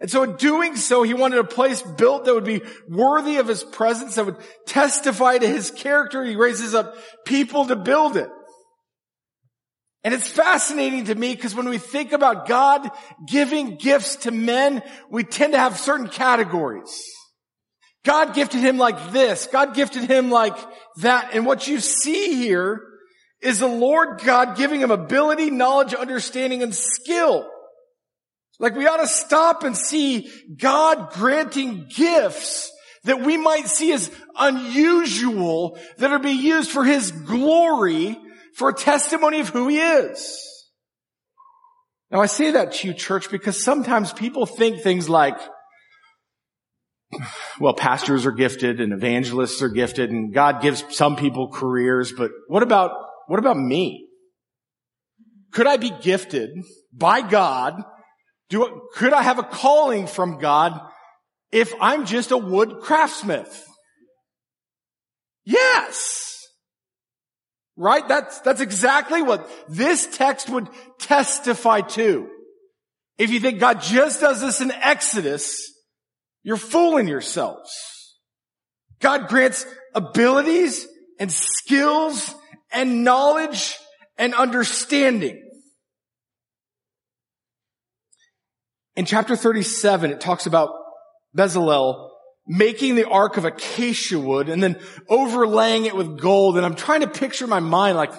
And 0.00 0.10
so 0.10 0.22
in 0.22 0.36
doing 0.36 0.76
so, 0.76 1.02
he 1.02 1.14
wanted 1.14 1.40
a 1.40 1.44
place 1.44 1.82
built 1.82 2.24
that 2.24 2.34
would 2.34 2.44
be 2.44 2.62
worthy 2.88 3.38
of 3.38 3.48
his 3.48 3.64
presence, 3.64 4.14
that 4.14 4.26
would 4.26 4.36
testify 4.66 5.38
to 5.38 5.48
his 5.48 5.72
character. 5.72 6.24
He 6.24 6.36
raises 6.36 6.74
up 6.74 6.94
people 7.24 7.66
to 7.66 7.76
build 7.76 8.16
it. 8.16 8.30
And 10.04 10.14
it's 10.14 10.28
fascinating 10.28 11.06
to 11.06 11.14
me 11.14 11.34
because 11.34 11.54
when 11.54 11.68
we 11.68 11.78
think 11.78 12.12
about 12.12 12.46
God 12.46 12.88
giving 13.26 13.76
gifts 13.76 14.16
to 14.16 14.30
men, 14.30 14.82
we 15.10 15.24
tend 15.24 15.54
to 15.54 15.58
have 15.58 15.78
certain 15.78 16.08
categories. 16.08 17.02
God 18.04 18.34
gifted 18.34 18.60
him 18.60 18.78
like 18.78 19.12
this. 19.12 19.48
God 19.50 19.74
gifted 19.74 20.04
him 20.04 20.30
like 20.30 20.56
that. 20.98 21.34
And 21.34 21.44
what 21.44 21.66
you 21.66 21.80
see 21.80 22.36
here 22.36 22.82
is 23.42 23.58
the 23.58 23.66
Lord 23.66 24.20
God 24.24 24.56
giving 24.56 24.80
him 24.80 24.90
ability, 24.90 25.50
knowledge, 25.50 25.94
understanding, 25.94 26.62
and 26.62 26.74
skill. 26.74 27.48
Like 28.60 28.74
we 28.74 28.86
ought 28.86 28.98
to 28.98 29.06
stop 29.06 29.62
and 29.62 29.76
see 29.76 30.30
God 30.56 31.12
granting 31.12 31.88
gifts 31.94 32.72
that 33.04 33.20
we 33.20 33.36
might 33.36 33.68
see 33.68 33.92
as 33.92 34.10
unusual 34.36 35.78
that 35.98 36.10
are 36.10 36.18
being 36.18 36.40
used 36.40 36.70
for 36.70 36.84
his 36.84 37.10
glory 37.10 38.18
for 38.58 38.68
a 38.68 38.74
testimony 38.74 39.38
of 39.38 39.50
who 39.50 39.68
he 39.68 39.78
is. 39.78 40.44
Now 42.10 42.20
I 42.20 42.26
say 42.26 42.50
that 42.50 42.72
to 42.72 42.88
you, 42.88 42.94
church, 42.94 43.30
because 43.30 43.62
sometimes 43.62 44.12
people 44.12 44.46
think 44.46 44.82
things 44.82 45.08
like, 45.08 45.38
well, 47.60 47.74
pastors 47.74 48.26
are 48.26 48.32
gifted 48.32 48.80
and 48.80 48.92
evangelists 48.92 49.62
are 49.62 49.68
gifted 49.68 50.10
and 50.10 50.34
God 50.34 50.60
gives 50.60 50.84
some 50.90 51.14
people 51.14 51.52
careers, 51.52 52.12
but 52.12 52.32
what 52.48 52.64
about 52.64 52.90
what 53.28 53.38
about 53.38 53.56
me? 53.58 54.08
Could 55.52 55.66
I 55.66 55.76
be 55.76 55.90
gifted 55.90 56.50
by 56.92 57.20
God? 57.20 57.74
Do, 58.48 58.82
could 58.94 59.12
I 59.12 59.22
have 59.22 59.38
a 59.38 59.42
calling 59.42 60.06
from 60.06 60.38
God 60.38 60.80
if 61.52 61.72
I'm 61.80 62.06
just 62.06 62.30
a 62.30 62.38
wood 62.38 62.80
craftsmith? 62.80 63.66
Yes. 65.44 66.27
Right? 67.80 68.06
That's, 68.08 68.40
that's 68.40 68.60
exactly 68.60 69.22
what 69.22 69.48
this 69.68 70.08
text 70.16 70.50
would 70.50 70.68
testify 70.98 71.82
to. 71.82 72.28
If 73.18 73.30
you 73.30 73.38
think 73.38 73.60
God 73.60 73.80
just 73.80 74.20
does 74.20 74.40
this 74.40 74.60
in 74.60 74.72
Exodus, 74.72 75.72
you're 76.42 76.56
fooling 76.56 77.06
yourselves. 77.06 77.70
God 78.98 79.28
grants 79.28 79.64
abilities 79.94 80.88
and 81.20 81.30
skills 81.30 82.34
and 82.72 83.04
knowledge 83.04 83.76
and 84.16 84.34
understanding. 84.34 85.40
In 88.96 89.04
chapter 89.04 89.36
37, 89.36 90.10
it 90.10 90.20
talks 90.20 90.46
about 90.46 90.70
Bezalel 91.36 92.07
making 92.48 92.94
the 92.94 93.08
ark 93.08 93.36
of 93.36 93.44
acacia 93.44 94.18
wood 94.18 94.48
and 94.48 94.62
then 94.62 94.80
overlaying 95.08 95.84
it 95.84 95.94
with 95.94 96.18
gold. 96.18 96.56
And 96.56 96.64
I'm 96.64 96.74
trying 96.74 97.02
to 97.02 97.08
picture 97.08 97.46
my 97.46 97.60
mind 97.60 97.96
like, 97.96 98.12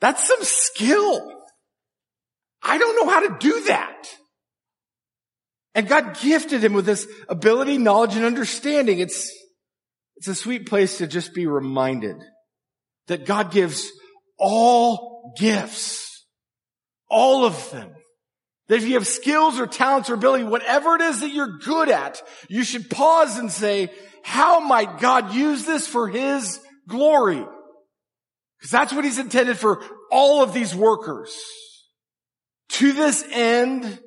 that's 0.00 0.26
some 0.26 0.42
skill. 0.42 1.30
I 2.62 2.78
don't 2.78 2.96
know 2.96 3.12
how 3.12 3.28
to 3.28 3.36
do 3.38 3.64
that. 3.64 4.08
And 5.74 5.88
God 5.88 6.18
gifted 6.20 6.64
him 6.64 6.72
with 6.72 6.86
this 6.86 7.06
ability, 7.28 7.78
knowledge, 7.78 8.16
and 8.16 8.24
understanding. 8.24 9.00
It's, 9.00 9.30
it's 10.16 10.28
a 10.28 10.34
sweet 10.34 10.66
place 10.66 10.98
to 10.98 11.06
just 11.06 11.34
be 11.34 11.46
reminded 11.46 12.16
that 13.08 13.26
God 13.26 13.50
gives 13.50 13.90
all 14.38 15.34
gifts. 15.38 16.26
All 17.10 17.44
of 17.44 17.70
them. 17.70 17.92
That 18.68 18.76
if 18.76 18.84
you 18.84 18.94
have 18.94 19.06
skills 19.06 19.60
or 19.60 19.66
talents 19.66 20.08
or 20.08 20.14
ability, 20.14 20.44
whatever 20.44 20.94
it 20.96 21.02
is 21.02 21.20
that 21.20 21.30
you're 21.30 21.58
good 21.58 21.90
at, 21.90 22.22
you 22.48 22.64
should 22.64 22.88
pause 22.88 23.38
and 23.38 23.52
say, 23.52 23.90
how 24.22 24.60
might 24.60 25.00
God 25.00 25.34
use 25.34 25.66
this 25.66 25.86
for 25.86 26.08
His 26.08 26.58
glory? 26.88 27.44
Because 28.58 28.70
that's 28.70 28.92
what 28.92 29.04
He's 29.04 29.18
intended 29.18 29.58
for 29.58 29.84
all 30.10 30.42
of 30.42 30.54
these 30.54 30.74
workers. 30.74 31.34
To 32.70 32.92
this 32.92 33.22
end, 33.30 34.00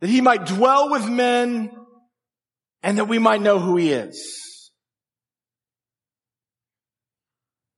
that 0.00 0.10
He 0.10 0.20
might 0.20 0.46
dwell 0.46 0.90
with 0.90 1.08
men 1.08 1.72
and 2.84 2.98
that 2.98 3.06
we 3.06 3.18
might 3.18 3.42
know 3.42 3.58
who 3.58 3.76
He 3.76 3.92
is. 3.92 4.70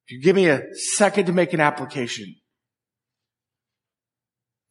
If 0.06 0.12
you 0.12 0.22
give 0.22 0.36
me 0.36 0.48
a 0.48 0.62
second 0.96 1.26
to 1.26 1.32
make 1.32 1.54
an 1.54 1.60
application, 1.60 2.34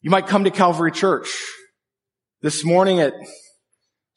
you 0.03 0.11
might 0.11 0.27
come 0.27 0.43
to 0.43 0.51
Calvary 0.51 0.91
Church. 0.91 1.33
This 2.41 2.65
morning 2.65 2.99
at 2.99 3.13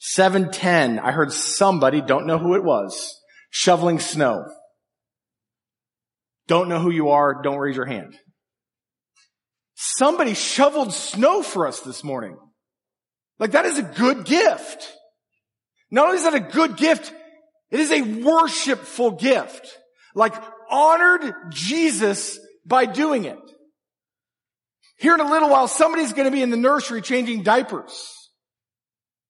710, 0.00 0.98
I 0.98 1.12
heard 1.12 1.32
somebody, 1.32 2.00
don't 2.00 2.26
know 2.26 2.38
who 2.38 2.56
it 2.56 2.64
was, 2.64 3.18
shoveling 3.50 4.00
snow. 4.00 4.44
Don't 6.48 6.68
know 6.68 6.80
who 6.80 6.90
you 6.90 7.10
are, 7.10 7.40
don't 7.40 7.58
raise 7.58 7.76
your 7.76 7.86
hand. 7.86 8.16
Somebody 9.74 10.34
shoveled 10.34 10.92
snow 10.92 11.42
for 11.42 11.68
us 11.68 11.80
this 11.80 12.02
morning. 12.02 12.36
Like 13.38 13.52
that 13.52 13.66
is 13.66 13.78
a 13.78 13.82
good 13.82 14.24
gift. 14.24 14.92
Not 15.90 16.06
only 16.06 16.16
is 16.16 16.24
that 16.24 16.34
a 16.34 16.40
good 16.40 16.76
gift, 16.76 17.12
It 17.70 17.80
is 17.80 17.90
a 17.90 18.02
worshipful 18.02 19.12
gift. 19.12 19.78
Like 20.14 20.34
honored 20.70 21.32
Jesus 21.50 22.38
by 22.64 22.86
doing 22.86 23.24
it. 23.24 23.38
Here 24.98 25.14
in 25.14 25.20
a 25.20 25.30
little 25.30 25.50
while, 25.50 25.68
somebody's 25.68 26.12
going 26.12 26.24
to 26.24 26.30
be 26.30 26.42
in 26.42 26.50
the 26.50 26.56
nursery 26.56 27.02
changing 27.02 27.42
diapers. 27.42 28.12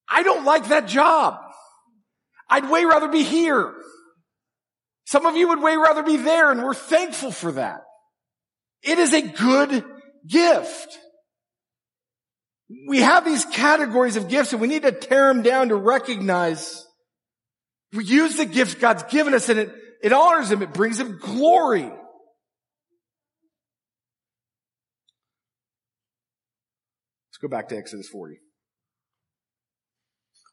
I 0.08 0.23
don't 0.23 0.44
like 0.44 0.68
that 0.68 0.87
job. 0.87 1.38
I'd 2.49 2.70
way 2.70 2.85
rather 2.85 3.08
be 3.08 3.23
here. 3.23 3.75
Some 5.06 5.26
of 5.26 5.37
you 5.37 5.49
would 5.49 5.62
way 5.62 5.76
rather 5.76 6.02
be 6.02 6.16
there 6.16 6.50
and 6.50 6.62
we're 6.62 6.75
thankful 6.75 7.32
for 7.32 7.52
that. 7.52 7.82
It 8.82 8.99
is 8.99 9.12
a 9.12 9.23
good 9.23 9.85
gift. 10.26 10.99
We 12.88 13.00
have 13.00 13.25
these 13.25 13.44
categories 13.44 14.16
of 14.16 14.28
gifts 14.28 14.52
and 14.52 14.61
we 14.61 14.68
need 14.68 14.82
to 14.82 14.92
tear 14.92 15.32
them 15.32 15.42
down 15.42 15.68
to 15.68 15.76
recognize 15.76 16.85
we 17.92 18.04
use 18.04 18.37
the 18.37 18.46
gift 18.46 18.80
God's 18.80 19.04
given 19.04 19.35
us 19.35 19.49
and 19.49 19.58
it, 19.58 19.75
it 20.02 20.12
honors 20.12 20.50
Him. 20.50 20.62
It 20.62 20.73
brings 20.73 20.99
Him 20.99 21.18
glory. 21.20 21.90
Let's 27.37 27.52
go 27.52 27.55
back 27.55 27.69
to 27.69 27.76
Exodus 27.76 28.09
40. 28.09 28.38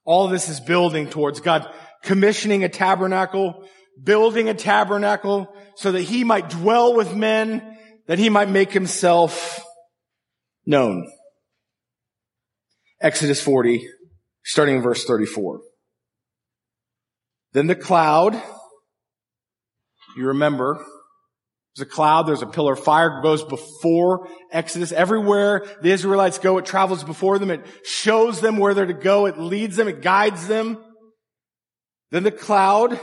All 0.04 0.28
this 0.28 0.50
is 0.50 0.60
building 0.60 1.10
towards 1.10 1.40
God 1.40 1.66
commissioning 2.04 2.66
a 2.66 2.68
tabernacle, 2.68 3.66
building 4.04 4.50
a 4.50 4.54
tabernacle 4.54 5.48
so 5.78 5.94
that 5.94 6.02
he 6.02 6.26
might 6.26 6.50
dwell 6.50 6.94
with 6.94 7.16
men, 7.16 7.78
that 8.08 8.20
he 8.20 8.28
might 8.28 8.50
make 8.50 8.74
himself 8.74 9.64
known. 10.66 11.10
Exodus 13.02 13.40
40, 13.42 13.88
starting 14.44 14.76
in 14.76 14.82
verse 14.82 15.06
34. 15.06 15.62
Then 17.54 17.68
the 17.68 17.76
cloud, 17.76 18.34
you 20.18 20.28
remember, 20.28 20.86
there's 21.76 21.88
a 21.88 21.90
cloud, 21.90 22.28
there's 22.28 22.44
a 22.44 22.48
pillar 22.48 22.74
of 22.74 22.84
fire 22.84 23.22
goes 23.22 23.44
before 23.44 24.28
Exodus. 24.52 24.92
Everywhere 24.92 25.66
the 25.82 25.90
Israelites 25.90 26.38
go, 26.38 26.60
it 26.60 26.66
travels 26.66 27.04
before 27.04 27.40
them. 27.40 27.50
It 27.50 27.66
shows 27.84 28.42
them 28.42 28.58
where 28.58 28.76
they're 28.76 28.86
to 28.86 28.94
go. 28.94 29.26
It 29.26 29.40
leads 29.40 29.76
them. 29.76 29.88
It 29.88 30.02
guides 30.02 30.48
them. 30.48 30.78
Then 32.12 32.22
the 32.22 32.32
cloud 32.32 33.00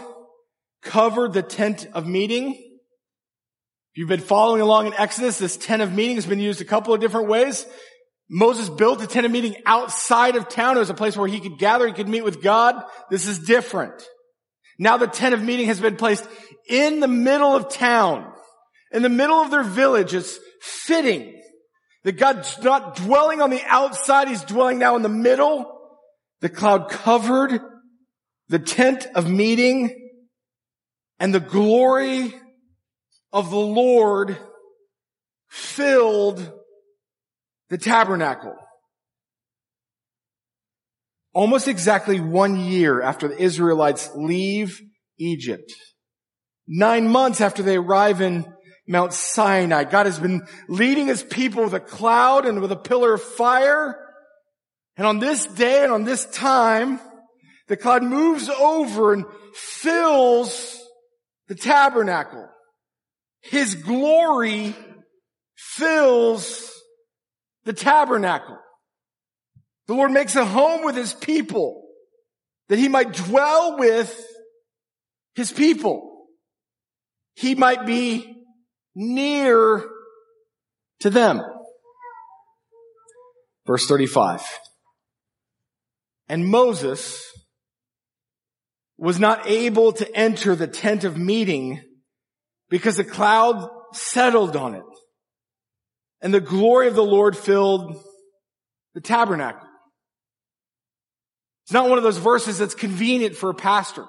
covered 0.83 1.33
the 1.33 1.43
tent 1.43 1.89
of 1.95 2.07
meeting. 2.07 2.51
If 2.53 3.97
you've 3.97 4.09
been 4.09 4.21
following 4.21 4.63
along 4.63 4.87
in 4.87 4.95
Exodus, 4.95 5.39
this 5.39 5.57
tent 5.57 5.83
of 5.83 5.93
meeting 5.93 6.15
has 6.15 6.27
been 6.27 6.39
used 6.39 6.61
a 6.61 6.65
couple 6.65 6.95
of 6.95 7.01
different 7.01 7.27
ways. 7.27 7.67
Moses 8.31 8.69
built 8.69 9.01
the 9.01 9.09
tent 9.09 9.27
of 9.27 9.33
meeting 9.33 9.57
outside 9.67 10.37
of 10.37 10.49
town. 10.49 10.77
It 10.77 10.81
was 10.81 10.91
a 10.91 10.95
place 10.95 11.17
where 11.17 11.27
he 11.27 11.41
could 11.41 11.59
gather, 11.59 11.89
he 11.89 11.93
could 11.93 12.09
meet 12.09 12.23
with 12.23 12.41
God. 12.41 12.81
This 13.11 13.27
is 13.27 13.41
different. 13.41 14.01
Now 14.79 14.97
the 14.97 15.09
tent 15.09 15.35
of 15.35 15.43
meeting 15.43 15.67
has 15.67 15.81
been 15.81 15.97
placed 15.97 16.25
in 16.69 17.01
the 17.01 17.09
middle 17.09 17.57
of 17.57 17.69
town 17.69 18.30
in 18.91 19.03
the 19.03 19.09
middle 19.09 19.41
of 19.41 19.51
their 19.51 19.63
village. 19.63 20.15
It's 20.15 20.39
fitting 20.61 21.41
that 22.05 22.19
God's 22.19 22.63
not 22.63 22.97
dwelling 22.97 23.43
on 23.43 23.51
the 23.51 23.63
outside. 23.67 24.29
He's 24.29 24.43
dwelling 24.43 24.79
now 24.79 24.97
in 24.97 25.03
the 25.03 25.09
middle. 25.09 25.79
The 26.41 26.49
cloud 26.49 26.89
covered 26.89 27.61
the 28.49 28.59
tent 28.59 29.07
of 29.15 29.31
meeting 29.31 29.97
and 31.19 31.35
the 31.35 31.41
glory 31.41 32.35
of 33.33 33.51
the 33.51 33.57
Lord 33.57 34.37
filled 35.49 36.53
the 37.69 37.79
tabernacle. 37.79 38.55
Almost 41.33 41.69
exactly 41.69 42.21
one 42.21 42.59
year 42.59 43.01
after 43.01 43.29
the 43.29 43.41
Israelites 43.41 44.11
leave 44.17 44.81
Egypt, 45.19 45.73
nine 46.67 47.07
months 47.09 47.41
after 47.41 47.63
they 47.63 47.77
arrive 47.77 48.21
in 48.21 48.53
Mount 48.91 49.13
Sinai. 49.13 49.85
God 49.85 50.07
has 50.07 50.19
been 50.19 50.43
leading 50.69 51.07
his 51.07 51.23
people 51.23 51.63
with 51.63 51.75
a 51.75 51.81
cloud 51.81 52.45
and 52.45 52.61
with 52.61 52.73
a 52.73 52.77
pillar 52.77 53.15
of 53.15 53.23
fire. 53.23 53.97
And 54.97 55.07
on 55.07 55.21
this 55.21 55.47
day 55.47 55.85
and 55.85 55.93
on 55.93 56.03
this 56.03 56.27
time, 56.27 56.99
the 57.69 57.77
cloud 57.77 58.03
moves 58.03 58.49
over 58.49 59.13
and 59.13 59.25
fills 59.55 60.77
the 61.47 61.55
tabernacle. 61.55 62.49
His 63.43 63.77
glory 63.77 64.75
fills 65.55 66.69
the 67.65 67.73
tabernacle. 67.73 68.59
The 69.87 69.95
Lord 69.95 70.11
makes 70.11 70.35
a 70.35 70.45
home 70.45 70.85
with 70.85 70.97
his 70.97 71.15
people 71.15 71.85
that 72.69 72.79
he 72.81 72.89
might 72.89 73.13
dwell 73.13 73.79
with 73.79 74.21
his 75.37 75.53
people. 75.53 76.27
He 77.37 77.55
might 77.55 77.87
be 77.87 78.40
near 79.01 79.89
to 81.01 81.09
them. 81.09 81.41
Verse 83.67 83.87
35. 83.87 84.43
And 86.29 86.47
Moses 86.47 87.25
was 88.99 89.19
not 89.19 89.47
able 89.47 89.93
to 89.93 90.17
enter 90.17 90.55
the 90.55 90.67
tent 90.67 91.05
of 91.05 91.17
meeting 91.17 91.81
because 92.69 92.99
the 92.99 93.05
cloud 93.05 93.69
settled 93.95 94.55
on 94.55 94.75
it 94.75 94.85
and 96.21 96.35
the 96.35 96.41
glory 96.41 96.87
of 96.87 96.95
the 96.95 97.03
Lord 97.03 97.37
filled 97.37 97.97
the 98.95 99.01
tabernacle. 99.01 99.67
It's 101.65 101.73
not 101.73 101.89
one 101.89 101.97
of 101.97 102.05
those 102.05 102.19
verses 102.19 102.59
that's 102.59 102.75
convenient 102.75 103.35
for 103.35 103.49
a 103.49 103.55
pastor. 103.55 104.05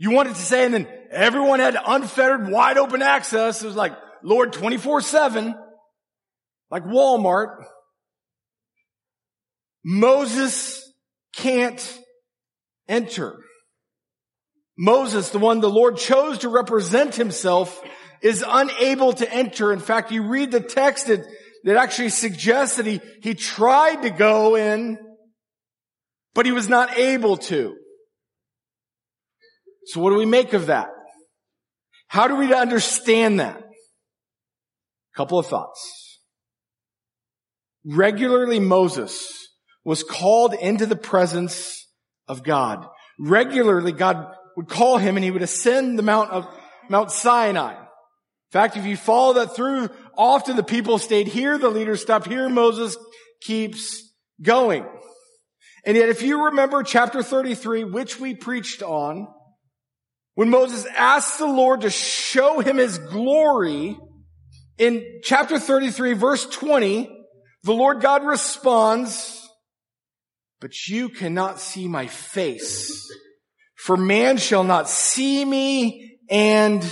You 0.00 0.12
wanted 0.12 0.34
to 0.34 0.40
say, 0.40 0.64
and 0.64 0.72
then 0.72 0.88
everyone 1.10 1.60
had 1.60 1.76
unfettered, 1.86 2.48
wide 2.48 2.78
open 2.78 3.02
access. 3.02 3.62
It 3.62 3.66
was 3.66 3.76
like, 3.76 3.92
Lord, 4.22 4.54
24 4.54 5.02
7, 5.02 5.54
like 6.70 6.84
Walmart. 6.84 7.62
Moses 9.84 10.82
can't 11.36 11.98
enter. 12.88 13.36
Moses, 14.78 15.28
the 15.28 15.38
one 15.38 15.60
the 15.60 15.68
Lord 15.68 15.98
chose 15.98 16.38
to 16.38 16.48
represent 16.48 17.14
himself, 17.14 17.78
is 18.22 18.42
unable 18.46 19.12
to 19.12 19.30
enter. 19.30 19.70
In 19.70 19.80
fact, 19.80 20.12
you 20.12 20.22
read 20.22 20.50
the 20.50 20.60
text 20.60 21.08
that, 21.08 21.26
that 21.64 21.76
actually 21.76 22.08
suggests 22.08 22.78
that 22.78 22.86
he, 22.86 23.02
he 23.22 23.34
tried 23.34 24.00
to 24.00 24.08
go 24.10 24.56
in, 24.56 24.98
but 26.32 26.46
he 26.46 26.52
was 26.52 26.70
not 26.70 26.96
able 26.96 27.36
to. 27.36 27.76
So 29.86 30.00
what 30.00 30.10
do 30.10 30.16
we 30.16 30.26
make 30.26 30.52
of 30.52 30.66
that? 30.66 30.88
How 32.08 32.28
do 32.28 32.36
we 32.36 32.52
understand 32.52 33.40
that? 33.40 33.56
A 33.56 35.16
couple 35.16 35.38
of 35.38 35.46
thoughts. 35.46 36.18
Regularly 37.84 38.60
Moses 38.60 39.48
was 39.84 40.02
called 40.02 40.54
into 40.54 40.86
the 40.86 40.96
presence 40.96 41.86
of 42.28 42.42
God. 42.42 42.86
Regularly 43.18 43.92
God 43.92 44.34
would 44.56 44.68
call 44.68 44.98
him 44.98 45.16
and 45.16 45.24
he 45.24 45.30
would 45.30 45.42
ascend 45.42 45.98
the 45.98 46.02
mount 46.02 46.30
of 46.30 46.46
Mount 46.88 47.10
Sinai. 47.10 47.74
In 47.74 48.52
fact, 48.52 48.76
if 48.76 48.84
you 48.84 48.96
follow 48.96 49.34
that 49.34 49.54
through, 49.54 49.88
often 50.16 50.56
the 50.56 50.62
people 50.62 50.98
stayed 50.98 51.28
here, 51.28 51.56
the 51.56 51.70
leaders 51.70 52.02
stopped 52.02 52.26
here, 52.26 52.48
Moses 52.48 52.96
keeps 53.40 54.12
going. 54.42 54.84
And 55.84 55.96
yet 55.96 56.08
if 56.08 56.22
you 56.22 56.46
remember 56.46 56.82
chapter 56.82 57.22
33, 57.22 57.84
which 57.84 58.18
we 58.18 58.34
preached 58.34 58.82
on, 58.82 59.28
when 60.34 60.50
Moses 60.50 60.86
asked 60.96 61.38
the 61.38 61.46
Lord 61.46 61.82
to 61.82 61.90
show 61.90 62.60
him 62.60 62.78
his 62.78 62.98
glory, 62.98 63.98
in 64.78 65.04
chapter 65.22 65.58
33 65.58 66.14
verse 66.14 66.46
20, 66.46 67.10
the 67.62 67.72
Lord 67.72 68.00
God 68.00 68.24
responds, 68.24 69.48
but 70.60 70.88
you 70.88 71.08
cannot 71.08 71.60
see 71.60 71.88
my 71.88 72.06
face, 72.06 73.10
for 73.76 73.96
man 73.96 74.38
shall 74.38 74.64
not 74.64 74.88
see 74.88 75.44
me 75.44 76.18
and 76.30 76.84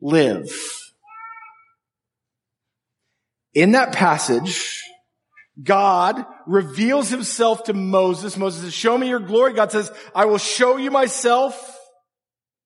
live. 0.00 0.50
In 3.52 3.72
that 3.72 3.92
passage, 3.92 4.82
God 5.62 6.24
reveals 6.46 7.08
himself 7.08 7.64
to 7.64 7.72
Moses. 7.72 8.36
Moses 8.36 8.62
says, 8.62 8.74
show 8.74 8.98
me 8.98 9.08
your 9.08 9.20
glory. 9.20 9.52
God 9.52 9.70
says, 9.70 9.90
I 10.14 10.24
will 10.24 10.38
show 10.38 10.76
you 10.76 10.90
myself. 10.90 11.73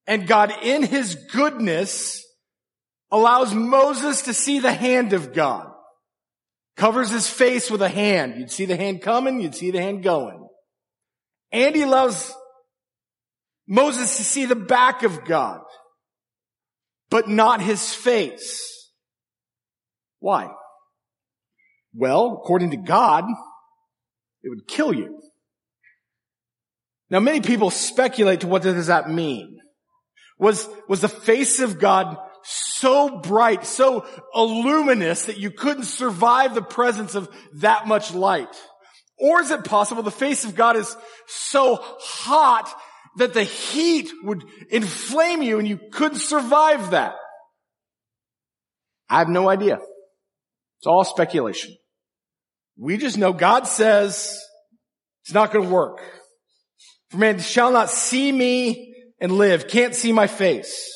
And 0.09 0.27
God 0.27 0.51
in 0.63 0.83
his 0.83 1.15
goodness 1.15 2.25
allows 3.11 3.55
Moses 3.55 4.23
to 4.23 4.33
see 4.33 4.59
the 4.59 4.73
hand 4.73 5.13
of 5.13 5.35
God. 5.35 5.71
Covers 6.77 7.11
his 7.11 7.29
face 7.29 7.71
with 7.71 7.83
a 7.83 7.91
hand. 7.91 8.37
You'd 8.39 8.51
see 8.51 8.65
the 8.65 8.77
hand 8.77 9.03
coming, 9.03 9.41
you'd 9.41 9.55
see 9.55 9.71
the 9.71 9.83
hand 9.83 10.03
going. 10.03 10.49
And 11.53 11.77
he 11.77 11.83
allows 11.83 12.33
Moses 13.67 14.17
to 14.17 14.25
see 14.25 14.47
the 14.47 14.57
back 14.57 15.03
of 15.03 15.27
God, 15.27 15.61
but 17.11 17.29
not 17.29 17.61
his 17.61 17.93
face. 17.93 18.91
Why? 20.21 20.49
Well, 21.93 22.41
according 22.43 22.71
to 22.71 22.79
God, 22.79 23.25
it 24.43 24.49
would 24.49 24.67
kill 24.67 24.95
you. 24.95 25.21
Now 27.11 27.21
many 27.21 27.43
people 27.43 27.71
speculate 27.71 28.41
to 28.41 28.47
what 28.47 28.63
does 28.63 28.87
that 28.87 29.11
mean? 29.11 29.59
Was, 30.39 30.69
was 30.89 31.01
the 31.01 31.09
face 31.09 31.61
of 31.61 31.79
God 31.79 32.17
so 32.45 33.19
bright, 33.19 33.67
so 33.67 34.07
illuminous 34.35 35.27
that 35.27 35.39
you 35.39 35.51
couldn't 35.51 35.85
survive 35.85 36.55
the 36.55 36.63
presence 36.63 37.15
of 37.15 37.29
that 37.55 37.87
much 37.87 38.15
light? 38.15 38.55
Or 39.19 39.41
is 39.41 39.51
it 39.51 39.65
possible 39.65 40.03
the 40.03 40.11
face 40.11 40.45
of 40.45 40.55
God 40.55 40.77
is 40.77 40.97
so 41.27 41.79
hot 41.81 42.73
that 43.17 43.35
the 43.35 43.43
heat 43.43 44.11
would 44.23 44.45
inflame 44.71 45.43
you 45.43 45.59
and 45.59 45.67
you 45.67 45.79
couldn't 45.91 46.21
survive 46.21 46.93
that? 46.93 47.15
I 49.11 49.19
have 49.19 49.29
no 49.29 49.49
idea. 49.49 49.79
It's 50.79 50.87
all 50.87 51.05
speculation. 51.05 51.75
We 52.77 52.97
just 52.97 53.19
know 53.19 53.33
God 53.33 53.67
says 53.67 54.41
it's 55.25 55.35
not 55.35 55.53
going 55.53 55.67
to 55.67 55.75
work. 55.75 56.01
For 57.11 57.17
man 57.17 57.41
shall 57.41 57.73
not 57.73 57.91
see 57.91 58.31
me 58.31 58.88
and 59.21 59.33
live, 59.33 59.69
can't 59.69 59.95
see 59.95 60.13
my 60.13 60.27
face. 60.27 60.89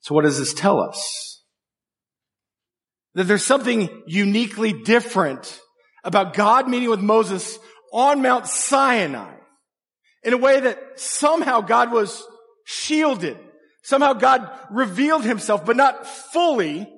So 0.00 0.14
what 0.14 0.22
does 0.22 0.38
this 0.38 0.54
tell 0.54 0.80
us? 0.80 1.42
That 3.14 3.24
there's 3.24 3.44
something 3.44 4.02
uniquely 4.06 4.72
different 4.72 5.60
about 6.04 6.34
God 6.34 6.68
meeting 6.68 6.90
with 6.90 7.00
Moses 7.00 7.58
on 7.92 8.22
Mount 8.22 8.46
Sinai 8.46 9.34
in 10.22 10.32
a 10.32 10.38
way 10.38 10.60
that 10.60 10.78
somehow 11.00 11.60
God 11.60 11.92
was 11.92 12.22
shielded. 12.64 13.38
Somehow 13.82 14.12
God 14.12 14.48
revealed 14.70 15.24
himself, 15.24 15.64
but 15.64 15.76
not 15.76 16.06
fully. 16.06 16.88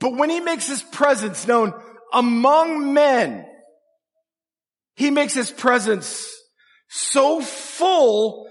But 0.00 0.16
when 0.16 0.30
he 0.30 0.40
makes 0.40 0.66
his 0.66 0.82
presence 0.82 1.46
known 1.46 1.74
among 2.12 2.94
men, 2.94 3.44
he 4.94 5.10
makes 5.10 5.34
his 5.34 5.50
presence 5.50 6.32
so 6.88 7.40
full 7.40 8.48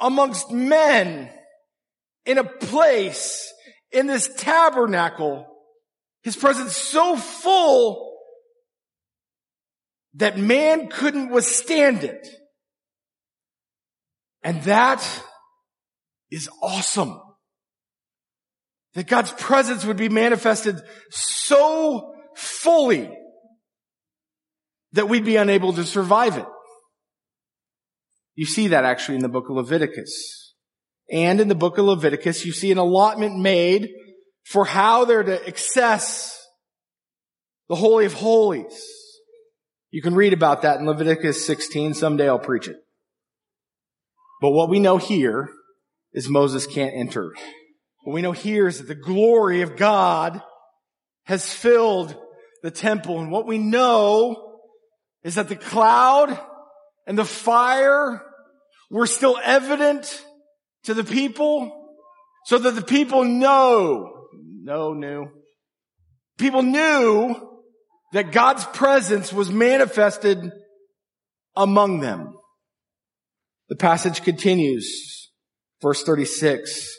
amongst 0.00 0.50
men 0.50 1.30
in 2.24 2.38
a 2.38 2.44
place 2.44 3.52
in 3.92 4.06
this 4.06 4.28
tabernacle, 4.36 5.46
his 6.22 6.36
presence 6.36 6.76
so 6.76 7.16
full 7.16 8.16
that 10.14 10.38
man 10.38 10.88
couldn't 10.88 11.30
withstand 11.30 12.04
it. 12.04 12.26
And 14.42 14.62
that 14.64 15.06
is 16.30 16.48
awesome. 16.62 17.20
That 18.94 19.06
God's 19.06 19.32
presence 19.32 19.84
would 19.84 19.96
be 19.96 20.08
manifested 20.08 20.80
so 21.10 22.14
fully 22.36 23.10
that 24.92 25.08
we'd 25.08 25.24
be 25.24 25.36
unable 25.36 25.72
to 25.72 25.84
survive 25.84 26.38
it. 26.38 26.46
You 28.34 28.46
see 28.46 28.68
that 28.68 28.84
actually 28.84 29.16
in 29.16 29.22
the 29.22 29.28
book 29.28 29.48
of 29.48 29.56
Leviticus. 29.56 30.54
And 31.10 31.40
in 31.40 31.48
the 31.48 31.54
book 31.54 31.78
of 31.78 31.84
Leviticus, 31.84 32.44
you 32.44 32.52
see 32.52 32.72
an 32.72 32.78
allotment 32.78 33.38
made 33.38 33.90
for 34.44 34.64
how 34.64 35.04
they're 35.04 35.22
to 35.22 35.46
access 35.46 36.36
the 37.68 37.76
Holy 37.76 38.06
of 38.06 38.14
Holies. 38.14 38.82
You 39.90 40.02
can 40.02 40.14
read 40.14 40.32
about 40.32 40.62
that 40.62 40.80
in 40.80 40.86
Leviticus 40.86 41.46
16. 41.46 41.94
Someday 41.94 42.28
I'll 42.28 42.38
preach 42.38 42.68
it. 42.68 42.76
But 44.40 44.50
what 44.50 44.68
we 44.68 44.80
know 44.80 44.96
here 44.96 45.48
is 46.12 46.28
Moses 46.28 46.66
can't 46.66 46.94
enter. 46.94 47.32
What 48.02 48.14
we 48.14 48.22
know 48.22 48.32
here 48.32 48.66
is 48.66 48.78
that 48.78 48.88
the 48.88 48.94
glory 48.94 49.62
of 49.62 49.76
God 49.76 50.42
has 51.24 51.50
filled 51.50 52.16
the 52.62 52.70
temple. 52.70 53.20
And 53.20 53.30
what 53.30 53.46
we 53.46 53.58
know 53.58 54.58
is 55.22 55.36
that 55.36 55.48
the 55.48 55.56
cloud 55.56 56.38
and 57.06 57.18
the 57.18 57.24
fire 57.24 58.22
were 58.90 59.06
still 59.06 59.38
evident 59.42 60.22
to 60.84 60.94
the 60.94 61.04
people 61.04 61.96
so 62.46 62.58
that 62.58 62.72
the 62.72 62.82
people 62.82 63.24
know, 63.24 64.28
no, 64.62 64.92
knew. 64.92 65.26
People 66.38 66.62
knew 66.62 67.36
that 68.12 68.32
God's 68.32 68.64
presence 68.66 69.32
was 69.32 69.50
manifested 69.50 70.52
among 71.56 72.00
them. 72.00 72.34
The 73.68 73.76
passage 73.76 74.22
continues, 74.22 75.30
verse 75.80 76.02
36. 76.02 76.96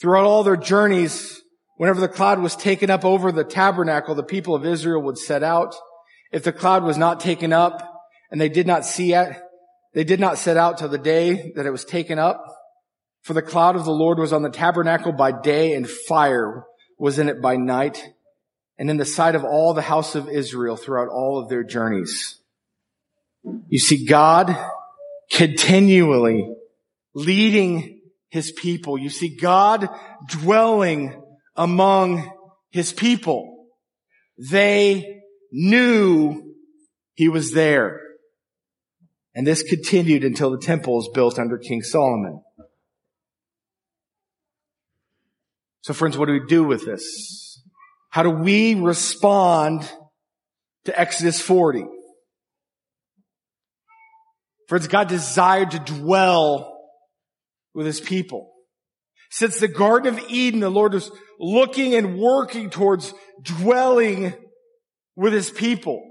Throughout 0.00 0.24
all 0.24 0.42
their 0.42 0.56
journeys, 0.56 1.40
whenever 1.76 2.00
the 2.00 2.08
cloud 2.08 2.40
was 2.40 2.56
taken 2.56 2.90
up 2.90 3.04
over 3.04 3.30
the 3.30 3.44
tabernacle, 3.44 4.14
the 4.14 4.22
people 4.22 4.54
of 4.54 4.66
Israel 4.66 5.02
would 5.02 5.16
set 5.16 5.42
out. 5.42 5.74
If 6.32 6.42
the 6.42 6.52
cloud 6.52 6.82
was 6.82 6.98
not 6.98 7.20
taken 7.20 7.52
up, 7.52 7.95
and 8.36 8.40
they 8.42 8.50
did 8.50 8.66
not 8.66 8.84
see 8.84 9.14
it. 9.14 9.34
They 9.94 10.04
did 10.04 10.20
not 10.20 10.36
set 10.36 10.58
out 10.58 10.76
till 10.76 10.90
the 10.90 10.98
day 10.98 11.54
that 11.56 11.64
it 11.64 11.70
was 11.70 11.86
taken 11.86 12.18
up. 12.18 12.44
For 13.22 13.32
the 13.32 13.40
cloud 13.40 13.76
of 13.76 13.86
the 13.86 13.92
Lord 13.92 14.18
was 14.18 14.34
on 14.34 14.42
the 14.42 14.50
tabernacle 14.50 15.12
by 15.12 15.32
day 15.32 15.72
and 15.72 15.88
fire 15.88 16.64
was 16.98 17.18
in 17.18 17.30
it 17.30 17.40
by 17.40 17.56
night 17.56 18.06
and 18.76 18.90
in 18.90 18.98
the 18.98 19.06
sight 19.06 19.36
of 19.36 19.44
all 19.44 19.72
the 19.72 19.80
house 19.80 20.14
of 20.14 20.28
Israel 20.28 20.76
throughout 20.76 21.08
all 21.08 21.38
of 21.38 21.48
their 21.48 21.64
journeys. 21.64 22.38
You 23.68 23.78
see 23.78 24.04
God 24.04 24.54
continually 25.32 26.46
leading 27.14 28.02
his 28.28 28.52
people. 28.52 28.98
You 28.98 29.08
see 29.08 29.34
God 29.34 29.88
dwelling 30.28 31.22
among 31.56 32.30
his 32.68 32.92
people. 32.92 33.68
They 34.50 35.22
knew 35.50 36.52
he 37.14 37.30
was 37.30 37.52
there. 37.52 38.02
And 39.36 39.46
this 39.46 39.62
continued 39.62 40.24
until 40.24 40.50
the 40.50 40.58
temple 40.58 40.94
was 40.96 41.10
built 41.12 41.38
under 41.38 41.58
King 41.58 41.82
Solomon. 41.82 42.42
So 45.82 45.92
friends, 45.92 46.16
what 46.16 46.26
do 46.26 46.32
we 46.32 46.46
do 46.48 46.64
with 46.64 46.86
this? 46.86 47.62
How 48.08 48.22
do 48.22 48.30
we 48.30 48.74
respond 48.74 49.88
to 50.86 50.98
Exodus 50.98 51.38
40? 51.38 51.84
Friends, 54.68 54.88
God 54.88 55.08
desired 55.08 55.72
to 55.72 55.80
dwell 55.80 56.80
with 57.74 57.84
his 57.84 58.00
people. 58.00 58.54
Since 59.30 59.60
the 59.60 59.68
Garden 59.68 60.14
of 60.14 60.30
Eden, 60.30 60.60
the 60.60 60.70
Lord 60.70 60.94
was 60.94 61.10
looking 61.38 61.94
and 61.94 62.18
working 62.18 62.70
towards 62.70 63.12
dwelling 63.42 64.32
with 65.14 65.34
his 65.34 65.50
people. 65.50 66.02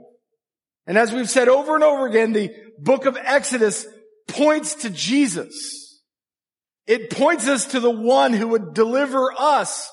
And 0.85 0.97
as 0.97 1.11
we've 1.11 1.29
said 1.29 1.47
over 1.47 1.73
and 1.73 1.83
over 1.83 2.05
again, 2.05 2.33
the 2.33 2.53
book 2.79 3.05
of 3.05 3.17
Exodus 3.17 3.85
points 4.27 4.75
to 4.75 4.89
Jesus. 4.89 6.01
It 6.87 7.09
points 7.09 7.47
us 7.47 7.65
to 7.67 7.79
the 7.79 7.91
one 7.91 8.33
who 8.33 8.49
would 8.49 8.73
deliver 8.73 9.33
us 9.37 9.91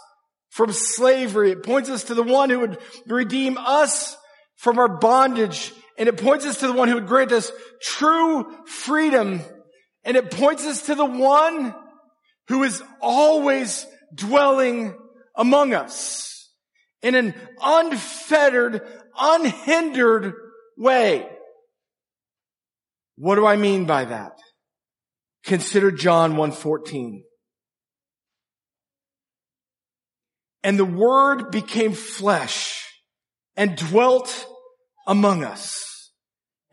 from 0.50 0.72
slavery. 0.72 1.52
It 1.52 1.62
points 1.62 1.88
us 1.88 2.04
to 2.04 2.14
the 2.14 2.22
one 2.22 2.50
who 2.50 2.60
would 2.60 2.78
redeem 3.06 3.56
us 3.58 4.16
from 4.56 4.78
our 4.78 4.88
bondage. 4.88 5.72
And 5.98 6.08
it 6.08 6.18
points 6.18 6.44
us 6.44 6.60
to 6.60 6.66
the 6.66 6.72
one 6.72 6.88
who 6.88 6.96
would 6.96 7.06
grant 7.06 7.32
us 7.32 7.50
true 7.82 8.54
freedom. 8.66 9.40
And 10.04 10.16
it 10.16 10.30
points 10.30 10.66
us 10.66 10.86
to 10.86 10.94
the 10.94 11.06
one 11.06 11.74
who 12.48 12.62
is 12.64 12.82
always 13.00 13.86
dwelling 14.14 14.94
among 15.34 15.72
us 15.72 16.50
in 17.00 17.14
an 17.14 17.34
unfettered, 17.62 18.82
unhindered 19.18 20.34
way. 20.76 21.28
What 23.22 23.36
do 23.36 23.46
I 23.46 23.54
mean 23.54 23.84
by 23.84 24.04
that? 24.06 24.32
Consider 25.44 25.92
John 25.92 26.34
1:14. 26.34 27.22
And 30.64 30.76
the 30.76 30.84
word 30.84 31.52
became 31.52 31.92
flesh 31.92 32.84
and 33.54 33.76
dwelt 33.76 34.44
among 35.06 35.44
us. 35.44 36.10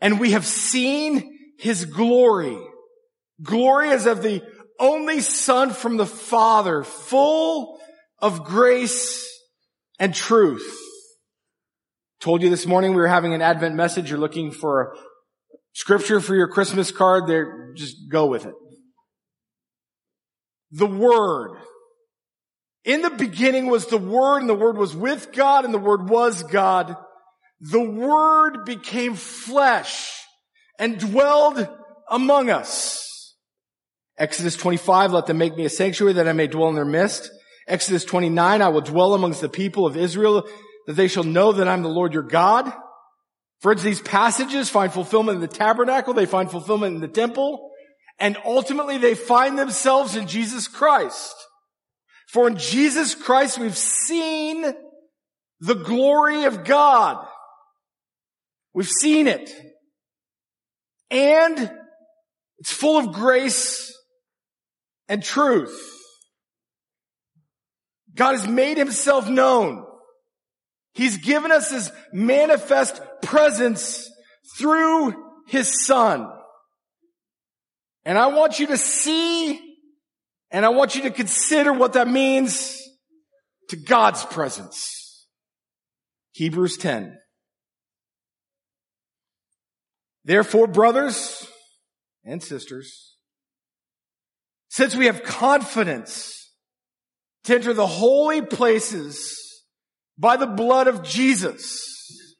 And 0.00 0.18
we 0.18 0.32
have 0.32 0.44
seen 0.44 1.38
his 1.56 1.84
glory. 1.84 2.58
Glory 3.40 3.90
as 3.90 4.06
of 4.06 4.24
the 4.24 4.42
only 4.80 5.20
son 5.20 5.70
from 5.70 5.98
the 5.98 6.06
father, 6.06 6.82
full 6.82 7.80
of 8.18 8.42
grace 8.42 9.24
and 10.00 10.12
truth. 10.12 10.76
Told 12.18 12.42
you 12.42 12.50
this 12.50 12.66
morning 12.66 12.90
we 12.90 13.00
were 13.00 13.06
having 13.06 13.34
an 13.34 13.40
Advent 13.40 13.76
message. 13.76 14.10
You're 14.10 14.18
looking 14.18 14.50
for 14.50 14.96
scripture 15.72 16.20
for 16.20 16.34
your 16.34 16.48
Christmas 16.48 16.90
card. 16.90 17.26
There, 17.26 17.72
just 17.74 17.96
go 18.08 18.26
with 18.26 18.46
it. 18.46 18.54
The 20.72 20.86
Word. 20.86 21.56
In 22.84 23.02
the 23.02 23.10
beginning 23.10 23.66
was 23.66 23.86
the 23.86 23.98
Word, 23.98 24.38
and 24.38 24.48
the 24.48 24.54
Word 24.54 24.76
was 24.76 24.96
with 24.96 25.32
God, 25.32 25.64
and 25.64 25.74
the 25.74 25.78
Word 25.78 26.08
was 26.08 26.42
God. 26.42 26.96
The 27.60 27.82
Word 27.82 28.64
became 28.64 29.14
flesh 29.14 30.10
and 30.78 30.98
dwelled 30.98 31.68
among 32.08 32.50
us. 32.50 33.36
Exodus 34.16 34.56
25, 34.56 35.12
let 35.12 35.26
them 35.26 35.38
make 35.38 35.56
me 35.56 35.64
a 35.64 35.70
sanctuary 35.70 36.14
that 36.14 36.28
I 36.28 36.32
may 36.32 36.46
dwell 36.46 36.68
in 36.68 36.74
their 36.74 36.84
midst. 36.84 37.30
Exodus 37.66 38.04
29, 38.04 38.62
I 38.62 38.68
will 38.68 38.80
dwell 38.80 39.14
amongst 39.14 39.40
the 39.40 39.48
people 39.48 39.86
of 39.86 39.96
Israel 39.96 40.46
that 40.86 40.94
they 40.94 41.08
shall 41.08 41.24
know 41.24 41.52
that 41.52 41.68
I'm 41.68 41.82
the 41.82 41.88
Lord 41.88 42.12
your 42.12 42.22
God. 42.22 42.72
Friends, 43.60 43.82
these 43.82 44.00
passages 44.00 44.70
find 44.70 44.92
fulfillment 44.92 45.36
in 45.36 45.42
the 45.42 45.48
tabernacle, 45.48 46.14
they 46.14 46.26
find 46.26 46.50
fulfillment 46.50 46.94
in 46.94 47.00
the 47.00 47.08
temple, 47.08 47.70
and 48.18 48.36
ultimately 48.44 48.98
they 48.98 49.14
find 49.14 49.58
themselves 49.58 50.16
in 50.16 50.26
Jesus 50.26 50.66
Christ. 50.66 51.34
For 52.28 52.48
in 52.48 52.56
Jesus 52.56 53.14
Christ 53.14 53.58
we've 53.58 53.76
seen 53.76 54.64
the 55.60 55.74
glory 55.74 56.44
of 56.44 56.64
God. 56.64 57.26
We've 58.72 58.88
seen 58.88 59.26
it. 59.26 59.50
And 61.10 61.70
it's 62.58 62.72
full 62.72 62.98
of 62.98 63.12
grace 63.12 63.92
and 65.08 65.22
truth. 65.22 65.78
God 68.14 68.32
has 68.32 68.46
made 68.46 68.78
himself 68.78 69.28
known. 69.28 69.84
He's 70.92 71.18
given 71.18 71.52
us 71.52 71.70
his 71.70 71.90
manifest 72.12 73.00
presence 73.22 74.10
through 74.58 75.14
his 75.46 75.84
son. 75.84 76.28
And 78.04 78.18
I 78.18 78.28
want 78.28 78.58
you 78.58 78.68
to 78.68 78.76
see 78.76 79.60
and 80.50 80.66
I 80.66 80.70
want 80.70 80.96
you 80.96 81.02
to 81.02 81.10
consider 81.10 81.72
what 81.72 81.92
that 81.92 82.08
means 82.08 82.76
to 83.68 83.76
God's 83.76 84.24
presence. 84.24 85.26
Hebrews 86.32 86.76
10. 86.76 87.16
Therefore, 90.24 90.66
brothers 90.66 91.46
and 92.24 92.42
sisters, 92.42 93.16
since 94.68 94.94
we 94.94 95.06
have 95.06 95.22
confidence 95.22 96.52
to 97.44 97.54
enter 97.54 97.72
the 97.72 97.86
holy 97.86 98.42
places 98.42 99.49
by 100.20 100.36
the 100.36 100.46
blood 100.46 100.86
of 100.86 101.02
Jesus, 101.02 102.36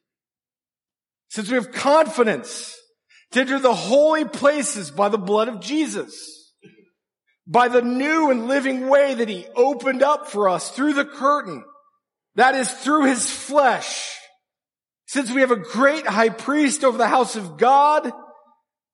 since 1.28 1.48
we 1.48 1.54
have 1.54 1.72
confidence 1.72 2.76
to 3.32 3.40
enter 3.40 3.58
the 3.58 3.74
holy 3.74 4.26
places 4.26 4.90
by 4.90 5.08
the 5.08 5.18
blood 5.18 5.48
of 5.48 5.60
Jesus, 5.60 6.52
by 7.46 7.68
the 7.68 7.80
new 7.80 8.30
and 8.30 8.48
living 8.48 8.88
way 8.88 9.14
that 9.14 9.30
he 9.30 9.46
opened 9.56 10.02
up 10.02 10.28
for 10.28 10.50
us 10.50 10.70
through 10.70 10.92
the 10.92 11.06
curtain, 11.06 11.64
that 12.34 12.54
is 12.54 12.70
through 12.70 13.06
his 13.06 13.28
flesh, 13.30 14.14
since 15.06 15.30
we 15.32 15.40
have 15.40 15.50
a 15.50 15.56
great 15.56 16.06
high 16.06 16.28
priest 16.28 16.84
over 16.84 16.98
the 16.98 17.08
house 17.08 17.34
of 17.34 17.56
God, 17.56 18.12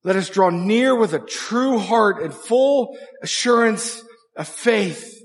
let 0.04 0.16
us 0.16 0.30
draw 0.30 0.50
near 0.50 0.94
with 0.94 1.12
a 1.12 1.18
true 1.18 1.78
heart 1.78 2.22
and 2.22 2.32
full 2.32 2.96
assurance 3.20 4.00
of 4.36 4.46
faith, 4.46 5.15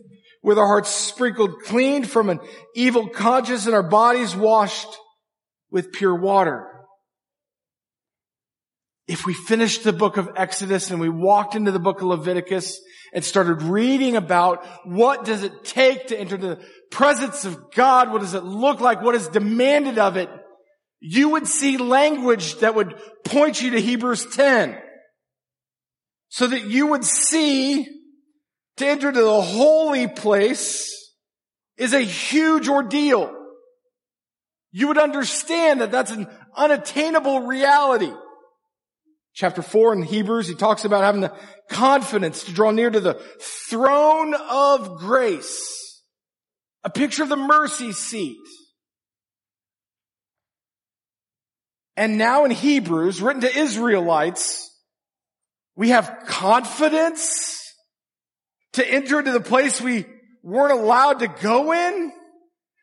with 0.43 0.57
our 0.57 0.65
hearts 0.65 0.89
sprinkled 0.89 1.61
clean 1.65 2.03
from 2.03 2.29
an 2.29 2.39
evil 2.75 3.07
conscience 3.07 3.65
and 3.65 3.75
our 3.75 3.83
bodies 3.83 4.35
washed 4.35 4.97
with 5.69 5.91
pure 5.91 6.15
water. 6.15 6.67
If 9.07 9.25
we 9.25 9.33
finished 9.33 9.83
the 9.83 9.93
book 9.93 10.17
of 10.17 10.29
Exodus 10.35 10.89
and 10.89 10.99
we 10.99 11.09
walked 11.09 11.55
into 11.55 11.71
the 11.71 11.79
book 11.79 12.01
of 12.01 12.07
Leviticus 12.07 12.79
and 13.13 13.25
started 13.25 13.61
reading 13.61 14.15
about 14.15 14.65
what 14.85 15.25
does 15.25 15.43
it 15.43 15.65
take 15.65 16.07
to 16.07 16.19
enter 16.19 16.37
the 16.37 16.63
presence 16.91 17.45
of 17.45 17.71
God, 17.73 18.11
what 18.11 18.21
does 18.21 18.33
it 18.33 18.43
look 18.43 18.79
like, 18.79 19.01
what 19.01 19.15
is 19.15 19.27
demanded 19.27 19.97
of 19.97 20.17
it, 20.17 20.29
you 21.01 21.29
would 21.29 21.47
see 21.47 21.77
language 21.77 22.55
that 22.59 22.75
would 22.75 22.95
point 23.25 23.61
you 23.61 23.71
to 23.71 23.81
Hebrews 23.81 24.27
10. 24.35 24.77
So 26.29 26.47
that 26.47 26.65
you 26.65 26.87
would 26.87 27.03
see 27.03 28.00
to 28.81 28.87
enter 28.87 29.11
to 29.11 29.21
the 29.21 29.41
holy 29.41 30.07
place 30.07 31.11
is 31.77 31.93
a 31.93 32.01
huge 32.01 32.67
ordeal. 32.67 33.35
You 34.71 34.87
would 34.87 34.97
understand 34.97 35.81
that 35.81 35.91
that's 35.91 36.11
an 36.11 36.27
unattainable 36.55 37.41
reality. 37.41 38.11
Chapter 39.33 39.61
4 39.61 39.93
in 39.93 40.03
Hebrews, 40.03 40.47
he 40.47 40.55
talks 40.55 40.85
about 40.85 41.03
having 41.03 41.21
the 41.21 41.33
confidence 41.69 42.43
to 42.43 42.53
draw 42.53 42.71
near 42.71 42.89
to 42.89 42.99
the 42.99 43.13
throne 43.69 44.33
of 44.33 44.97
grace. 44.99 46.03
A 46.83 46.89
picture 46.89 47.23
of 47.23 47.29
the 47.29 47.37
mercy 47.37 47.93
seat. 47.93 48.37
And 51.95 52.17
now 52.17 52.45
in 52.45 52.51
Hebrews, 52.51 53.21
written 53.21 53.41
to 53.41 53.57
Israelites, 53.57 54.69
we 55.75 55.89
have 55.89 56.23
confidence 56.27 57.60
to 58.73 58.87
enter 58.87 59.19
into 59.19 59.31
the 59.31 59.41
place 59.41 59.81
we 59.81 60.05
weren't 60.43 60.73
allowed 60.73 61.19
to 61.19 61.27
go 61.27 61.73
in. 61.73 62.11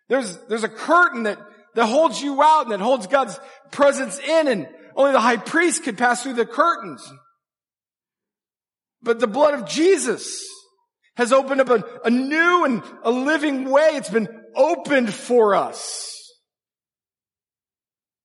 There's, 0.08 0.36
there's 0.48 0.64
a 0.64 0.68
curtain 0.68 1.24
that, 1.24 1.38
that 1.74 1.86
holds 1.86 2.22
you 2.22 2.42
out 2.42 2.62
and 2.62 2.72
that 2.72 2.80
holds 2.80 3.06
God's 3.06 3.38
presence 3.70 4.18
in 4.18 4.48
and 4.48 4.68
only 4.96 5.12
the 5.12 5.20
high 5.20 5.36
priest 5.36 5.84
could 5.84 5.96
pass 5.96 6.22
through 6.22 6.34
the 6.34 6.46
curtains. 6.46 7.08
But 9.02 9.20
the 9.20 9.26
blood 9.26 9.54
of 9.54 9.68
Jesus 9.68 10.44
has 11.16 11.32
opened 11.32 11.60
up 11.60 11.70
a, 11.70 11.84
a 12.04 12.10
new 12.10 12.64
and 12.64 12.82
a 13.02 13.10
living 13.10 13.70
way. 13.70 13.90
It's 13.92 14.10
been 14.10 14.28
opened 14.54 15.12
for 15.12 15.54
us. 15.54 16.14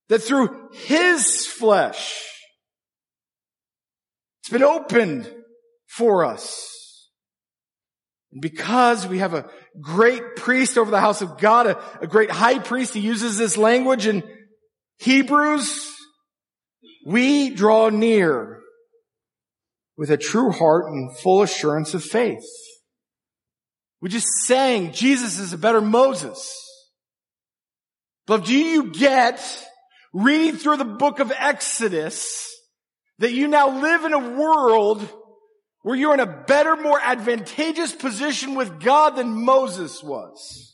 That 0.09 0.19
through 0.19 0.69
His 0.73 1.45
flesh, 1.45 2.21
it's 4.41 4.49
been 4.49 4.63
opened 4.63 5.31
for 5.87 6.25
us. 6.25 6.82
And 8.33 8.41
because 8.41 9.07
we 9.07 9.19
have 9.19 9.35
a 9.35 9.49
great 9.79 10.35
priest 10.35 10.77
over 10.77 10.89
the 10.89 10.99
house 10.99 11.21
of 11.21 11.37
God, 11.37 11.67
a, 11.67 11.99
a 12.01 12.07
great 12.07 12.31
high 12.31 12.59
priest, 12.59 12.95
he 12.95 12.99
uses 12.99 13.37
this 13.37 13.57
language 13.57 14.07
in 14.07 14.23
Hebrews, 14.97 15.91
we 17.05 17.51
draw 17.51 17.89
near 17.89 18.59
with 19.97 20.09
a 20.09 20.17
true 20.17 20.51
heart 20.51 20.85
and 20.87 21.15
full 21.19 21.43
assurance 21.43 21.93
of 21.93 22.03
faith. 22.03 22.43
We 24.01 24.09
just 24.09 24.27
sang 24.45 24.91
Jesus 24.91 25.39
is 25.39 25.53
a 25.53 25.57
better 25.57 25.81
Moses. 25.81 26.51
But 28.25 28.45
do 28.45 28.57
you 28.57 28.91
get 28.91 29.41
reading 30.11 30.57
through 30.57 30.77
the 30.77 30.85
book 30.85 31.19
of 31.19 31.31
Exodus 31.31 32.49
that 33.19 33.33
you 33.33 33.47
now 33.47 33.81
live 33.81 34.05
in 34.05 34.13
a 34.13 34.35
world 34.37 35.07
where 35.83 35.95
you're 35.95 36.13
in 36.13 36.19
a 36.19 36.25
better, 36.25 36.75
more 36.75 36.99
advantageous 36.99 37.93
position 37.93 38.55
with 38.55 38.81
God 38.81 39.11
than 39.11 39.45
Moses 39.45 40.01
was? 40.01 40.71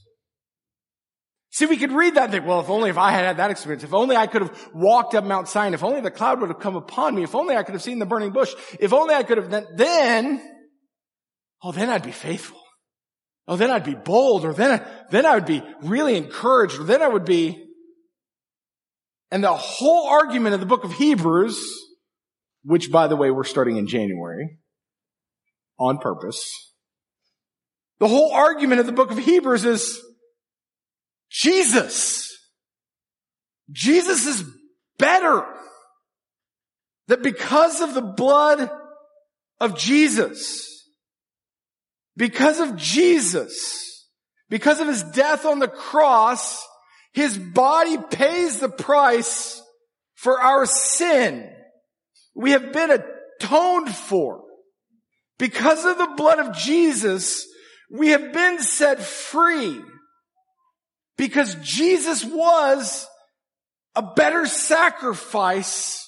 See, 1.51 1.65
we 1.65 1.77
could 1.77 1.91
read 1.91 2.15
that 2.15 2.25
and 2.25 2.31
think, 2.31 2.45
well, 2.45 2.61
if 2.61 2.69
only 2.69 2.91
if 2.91 2.97
I 2.97 3.11
had 3.11 3.25
had 3.25 3.37
that 3.37 3.51
experience, 3.51 3.83
if 3.83 3.93
only 3.93 4.15
I 4.15 4.27
could 4.27 4.43
have 4.43 4.69
walked 4.73 5.15
up 5.15 5.23
Mount 5.23 5.47
Sinai, 5.47 5.73
if 5.73 5.83
only 5.83 5.99
the 5.99 6.11
cloud 6.11 6.39
would 6.39 6.49
have 6.49 6.59
come 6.59 6.75
upon 6.75 7.15
me, 7.15 7.23
if 7.23 7.33
only 7.35 7.55
I 7.55 7.63
could 7.63 7.73
have 7.73 7.81
seen 7.81 7.99
the 7.99 8.05
burning 8.05 8.31
bush, 8.31 8.53
if 8.79 8.93
only 8.93 9.15
I 9.15 9.23
could 9.23 9.37
have, 9.37 9.49
then, 9.49 9.65
then 9.73 10.41
oh, 11.63 11.71
then 11.71 11.89
I'd 11.89 12.03
be 12.03 12.11
faithful. 12.11 12.61
Oh, 13.47 13.55
then 13.55 13.71
I'd 13.71 13.83
be 13.83 13.95
bold, 13.95 14.45
or 14.45 14.53
then, 14.53 14.85
then 15.09 15.25
I 15.25 15.33
would 15.33 15.47
be 15.47 15.63
really 15.81 16.15
encouraged, 16.15 16.79
or 16.79 16.83
then 16.83 17.01
I 17.01 17.07
would 17.07 17.25
be, 17.25 17.65
and 19.31 19.43
the 19.43 19.55
whole 19.55 20.07
argument 20.07 20.53
of 20.53 20.59
the 20.59 20.67
book 20.67 20.83
of 20.83 20.93
Hebrews, 20.93 21.59
which 22.63 22.91
by 22.91 23.07
the 23.07 23.15
way, 23.15 23.31
we're 23.31 23.43
starting 23.43 23.77
in 23.77 23.87
January, 23.87 24.59
on 25.79 25.97
purpose, 25.97 26.69
the 27.99 28.07
whole 28.07 28.31
argument 28.31 28.79
of 28.79 28.85
the 28.85 28.91
book 28.91 29.11
of 29.11 29.17
Hebrews 29.17 29.65
is, 29.65 29.99
Jesus. 31.29 32.27
Jesus 33.71 34.25
is 34.25 34.43
better. 34.97 35.45
That 37.07 37.23
because 37.23 37.81
of 37.81 37.93
the 37.93 38.01
blood 38.01 38.69
of 39.59 39.77
Jesus, 39.77 40.87
because 42.15 42.59
of 42.59 42.75
Jesus, 42.75 44.07
because 44.49 44.79
of 44.79 44.87
his 44.87 45.03
death 45.03 45.45
on 45.45 45.59
the 45.59 45.67
cross, 45.67 46.65
his 47.13 47.37
body 47.37 47.97
pays 48.11 48.59
the 48.59 48.69
price 48.69 49.61
for 50.15 50.39
our 50.39 50.65
sin. 50.65 51.49
We 52.35 52.51
have 52.51 52.71
been 52.71 52.91
atoned 52.91 53.93
for. 53.93 54.43
Because 55.39 55.86
of 55.86 55.97
the 55.97 56.13
blood 56.17 56.38
of 56.39 56.56
Jesus, 56.56 57.47
we 57.89 58.10
have 58.10 58.32
been 58.32 58.60
set 58.60 58.99
free. 58.99 59.82
Because 61.17 61.56
Jesus 61.56 62.23
was 62.23 63.08
a 63.95 64.04
better 64.04 64.45
sacrifice, 64.45 66.08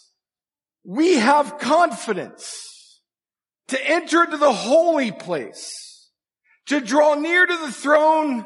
we 0.83 1.15
have 1.15 1.57
confidence 1.57 3.01
to 3.69 3.89
enter 3.89 4.25
into 4.25 4.37
the 4.37 4.53
holy 4.53 5.11
place, 5.11 6.09
to 6.67 6.81
draw 6.81 7.15
near 7.15 7.45
to 7.45 7.57
the 7.57 7.71
throne 7.71 8.45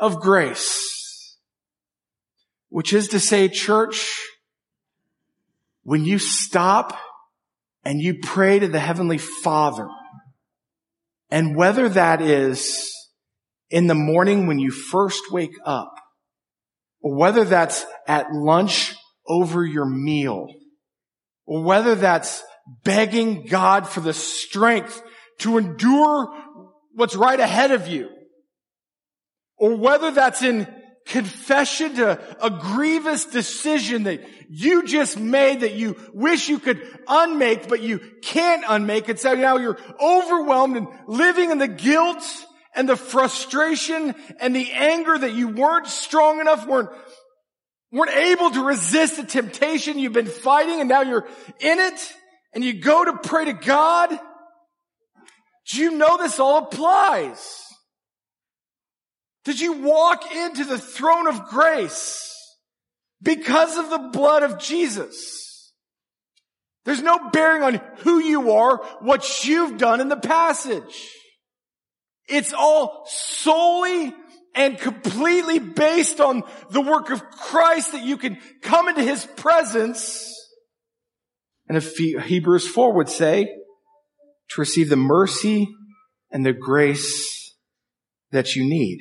of 0.00 0.20
grace. 0.20 1.36
Which 2.68 2.92
is 2.92 3.08
to 3.08 3.20
say, 3.20 3.48
church, 3.48 4.20
when 5.82 6.04
you 6.04 6.18
stop 6.18 6.96
and 7.86 8.02
you 8.02 8.18
pray 8.20 8.58
to 8.58 8.66
the 8.66 8.80
Heavenly 8.80 9.16
Father, 9.16 9.86
and 11.30 11.54
whether 11.54 11.88
that 11.88 12.20
is 12.20 12.92
in 13.70 13.86
the 13.86 13.94
morning 13.94 14.48
when 14.48 14.58
you 14.58 14.72
first 14.72 15.30
wake 15.30 15.56
up, 15.64 15.94
or 17.00 17.14
whether 17.14 17.44
that's 17.44 17.86
at 18.08 18.32
lunch 18.32 18.96
over 19.28 19.64
your 19.64 19.86
meal, 19.86 20.48
or 21.46 21.62
whether 21.62 21.94
that's 21.94 22.42
begging 22.82 23.46
God 23.46 23.88
for 23.88 24.00
the 24.00 24.12
strength 24.12 25.00
to 25.38 25.56
endure 25.56 26.36
what's 26.92 27.14
right 27.14 27.38
ahead 27.38 27.70
of 27.70 27.86
you, 27.86 28.08
or 29.58 29.76
whether 29.76 30.10
that's 30.10 30.42
in 30.42 30.66
confession 31.06 31.94
to 31.94 32.20
a 32.44 32.50
grievous 32.50 33.24
decision 33.26 34.02
that 34.04 34.20
you 34.50 34.84
just 34.84 35.18
made 35.18 35.60
that 35.60 35.74
you 35.74 35.96
wish 36.12 36.48
you 36.48 36.58
could 36.58 36.82
unmake, 37.06 37.68
but 37.68 37.80
you 37.80 38.00
can't 38.22 38.64
unmake. 38.68 39.08
And 39.08 39.18
so 39.18 39.34
now 39.34 39.56
you're 39.56 39.78
overwhelmed 40.00 40.76
and 40.76 40.88
living 41.06 41.50
in 41.50 41.58
the 41.58 41.68
guilt 41.68 42.22
and 42.74 42.88
the 42.88 42.96
frustration 42.96 44.14
and 44.40 44.54
the 44.54 44.70
anger 44.72 45.16
that 45.16 45.32
you 45.32 45.48
weren't 45.48 45.86
strong 45.86 46.40
enough, 46.40 46.66
weren't, 46.66 46.90
weren't 47.92 48.14
able 48.14 48.50
to 48.50 48.64
resist 48.64 49.16
the 49.16 49.24
temptation 49.24 49.98
you've 49.98 50.12
been 50.12 50.26
fighting 50.26 50.80
and 50.80 50.88
now 50.88 51.02
you're 51.02 51.26
in 51.60 51.78
it 51.78 52.12
and 52.52 52.64
you 52.64 52.80
go 52.80 53.04
to 53.04 53.12
pray 53.12 53.46
to 53.46 53.52
God. 53.52 54.10
Do 55.70 55.80
you 55.80 55.92
know 55.92 56.18
this 56.18 56.40
all 56.40 56.64
applies? 56.64 57.65
Did 59.46 59.60
you 59.60 59.74
walk 59.74 60.24
into 60.34 60.64
the 60.64 60.76
throne 60.76 61.28
of 61.28 61.46
grace 61.46 62.34
because 63.22 63.78
of 63.78 63.90
the 63.90 64.10
blood 64.12 64.42
of 64.42 64.58
Jesus? 64.58 65.72
There's 66.84 67.00
no 67.00 67.30
bearing 67.30 67.62
on 67.62 67.80
who 67.98 68.18
you 68.18 68.50
are, 68.54 68.78
what 68.98 69.44
you've 69.44 69.78
done 69.78 70.00
in 70.00 70.08
the 70.08 70.16
passage. 70.16 71.12
It's 72.28 72.52
all 72.52 73.06
solely 73.06 74.12
and 74.56 74.78
completely 74.78 75.60
based 75.60 76.20
on 76.20 76.42
the 76.70 76.80
work 76.80 77.10
of 77.10 77.30
Christ 77.30 77.92
that 77.92 78.02
you 78.02 78.16
can 78.16 78.38
come 78.62 78.88
into 78.88 79.02
His 79.04 79.24
presence. 79.36 80.28
And 81.68 81.78
if 81.78 81.96
Hebrews 81.96 82.66
4 82.66 82.94
would 82.94 83.08
say, 83.08 83.48
to 84.50 84.60
receive 84.60 84.88
the 84.88 84.96
mercy 84.96 85.68
and 86.32 86.44
the 86.44 86.52
grace 86.52 87.54
that 88.32 88.56
you 88.56 88.68
need. 88.68 88.98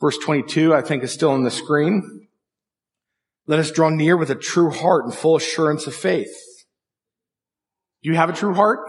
Verse 0.00 0.18
22, 0.18 0.74
I 0.74 0.82
think 0.82 1.02
is 1.02 1.12
still 1.12 1.30
on 1.30 1.42
the 1.42 1.50
screen. 1.50 2.28
Let 3.46 3.60
us 3.60 3.70
draw 3.70 3.88
near 3.88 4.16
with 4.16 4.30
a 4.30 4.34
true 4.34 4.70
heart 4.70 5.04
and 5.04 5.14
full 5.14 5.36
assurance 5.36 5.86
of 5.86 5.94
faith. 5.94 6.34
Do 8.02 8.10
you 8.10 8.16
have 8.16 8.28
a 8.28 8.34
true 8.34 8.54
heart? 8.54 8.80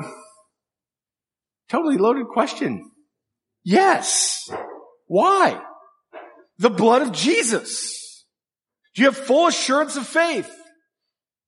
Totally 1.69 1.97
loaded 1.97 2.27
question. 2.27 2.91
Yes. 3.63 4.49
Why? 5.05 5.61
The 6.57 6.69
blood 6.69 7.01
of 7.03 7.11
Jesus. 7.11 8.25
Do 8.95 9.03
you 9.03 9.07
have 9.07 9.17
full 9.17 9.47
assurance 9.47 9.95
of 9.95 10.07
faith? 10.07 10.51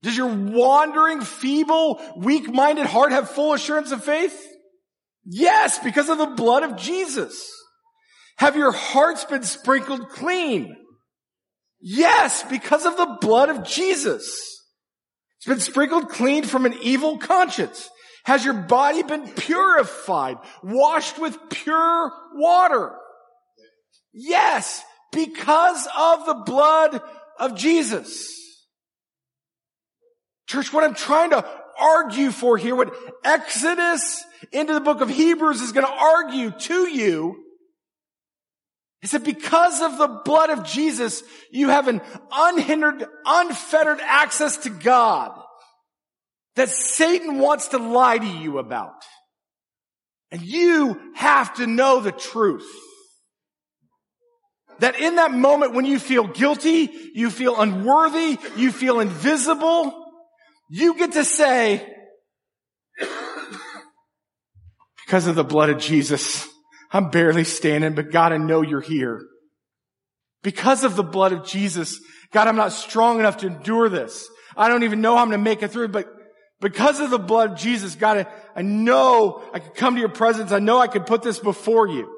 Does 0.02 0.16
your 0.16 0.34
wandering, 0.34 1.22
feeble, 1.22 2.00
weak-minded 2.16 2.86
heart 2.86 3.12
have 3.12 3.30
full 3.30 3.54
assurance 3.54 3.92
of 3.92 4.04
faith? 4.04 4.40
Yes, 5.26 5.80
because 5.80 6.10
of 6.10 6.18
the 6.18 6.26
blood 6.28 6.64
of 6.64 6.78
Jesus. 6.78 7.59
Have 8.40 8.56
your 8.56 8.72
hearts 8.72 9.26
been 9.26 9.44
sprinkled 9.44 10.08
clean? 10.08 10.74
Yes, 11.82 12.42
because 12.44 12.86
of 12.86 12.96
the 12.96 13.18
blood 13.20 13.50
of 13.50 13.66
Jesus. 13.66 14.24
It's 15.38 15.46
been 15.46 15.60
sprinkled 15.60 16.08
clean 16.08 16.46
from 16.46 16.66
an 16.66 16.74
evil 16.82 17.18
conscience. 17.18 17.90
Has 18.24 18.46
your 18.46 18.54
body 18.54 19.04
been 19.04 19.28
purified, 19.28 20.38
washed 20.64 21.20
with 21.20 21.38
pure 21.50 22.14
water? 22.34 22.96
Yes, 24.14 24.84
because 25.12 25.86
of 25.98 26.26
the 26.26 26.36
blood 26.46 27.02
of 27.40 27.56
Jesus. 27.56 28.34
Church, 30.48 30.72
what 30.72 30.86
I'm 30.86 30.96
trying 30.96 31.32
to 31.32 31.46
argue 31.78 32.32
for 32.32 32.58
here, 32.58 32.76
what 32.76 32.96
Exodus 33.26 34.24
into 34.54 34.74
the 34.74 34.80
book 34.80 35.02
of 35.02 35.10
Hebrews 35.10 35.62
is 35.62 35.74
going 35.74 35.86
to 35.86 35.92
argue 35.92 36.52
to 36.52 36.88
you 36.88 37.44
he 39.02 39.08
said, 39.08 39.24
because 39.24 39.82
of 39.82 39.98
the 39.98 40.22
blood 40.26 40.50
of 40.50 40.66
Jesus, 40.66 41.24
you 41.52 41.70
have 41.70 41.88
an 41.88 42.02
unhindered, 42.32 43.06
unfettered 43.26 44.00
access 44.02 44.58
to 44.58 44.70
God 44.70 45.32
that 46.56 46.68
Satan 46.68 47.40
wants 47.40 47.70
to 47.70 47.78
lie 47.78 48.18
to 48.18 48.28
you 48.28 48.58
about. 48.58 49.02
And 50.32 50.42
you 50.42 51.00
have 51.16 51.54
to 51.56 51.66
know 51.66 52.02
the 52.02 52.12
truth. 52.12 52.70
That 54.80 55.00
in 55.00 55.16
that 55.16 55.32
moment 55.32 55.74
when 55.74 55.86
you 55.86 55.98
feel 55.98 56.28
guilty, 56.28 56.90
you 57.14 57.30
feel 57.30 57.60
unworthy, 57.60 58.38
you 58.58 58.72
feel 58.72 59.00
invisible, 59.00 60.06
you 60.70 60.98
get 60.98 61.14
to 61.14 61.24
say, 61.24 61.88
because 65.06 65.26
of 65.26 65.36
the 65.36 65.44
blood 65.46 65.70
of 65.70 65.78
Jesus, 65.78 66.49
I'm 66.92 67.10
barely 67.10 67.44
standing, 67.44 67.94
but 67.94 68.12
God, 68.12 68.34
I 68.34 68.38
know 68.38 68.62
you're 68.62 68.82
here. 68.82 69.22
Because 70.42 70.84
of 70.84 70.96
the 70.96 71.04
blood 71.04 71.34
of 71.34 71.46
Jesus, 71.46 72.00
God, 72.32 72.48
I'm 72.48 72.56
not 72.56 72.72
strong 72.72 73.20
enough 73.20 73.38
to 73.38 73.48
endure 73.48 73.90
this. 73.90 74.28
I 74.56 74.68
don't 74.68 74.84
even 74.84 75.02
know 75.02 75.16
how 75.16 75.22
I'm 75.22 75.30
going 75.30 75.40
to 75.40 75.44
make 75.44 75.62
it 75.62 75.72
through, 75.72 75.90
but 75.90 76.08
because 76.62 77.00
of 77.00 77.10
the 77.10 77.20
blood 77.20 77.52
of 77.52 77.58
Jesus, 77.58 77.96
God, 77.96 78.18
I, 78.18 78.60
I 78.60 78.62
know 78.62 79.42
I 79.54 79.60
could 79.60 79.76
come 79.76 79.96
to 79.96 80.00
your 80.00 80.10
presence. 80.10 80.52
I 80.52 80.60
know 80.60 80.80
I 80.80 80.88
could 80.88 81.06
put 81.06 81.22
this 81.22 81.40
before 81.40 81.88
you. 81.88 82.14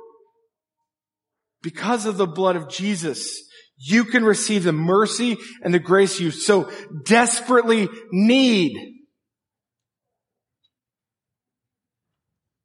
Because 1.61 2.05
of 2.05 2.17
the 2.17 2.27
blood 2.27 2.55
of 2.55 2.69
Jesus, 2.69 3.39
you 3.77 4.03
can 4.03 4.25
receive 4.25 4.63
the 4.63 4.71
mercy 4.71 5.37
and 5.63 5.73
the 5.73 5.79
grace 5.79 6.19
you 6.19 6.31
so 6.31 6.71
desperately 7.05 7.87
need. 8.11 9.00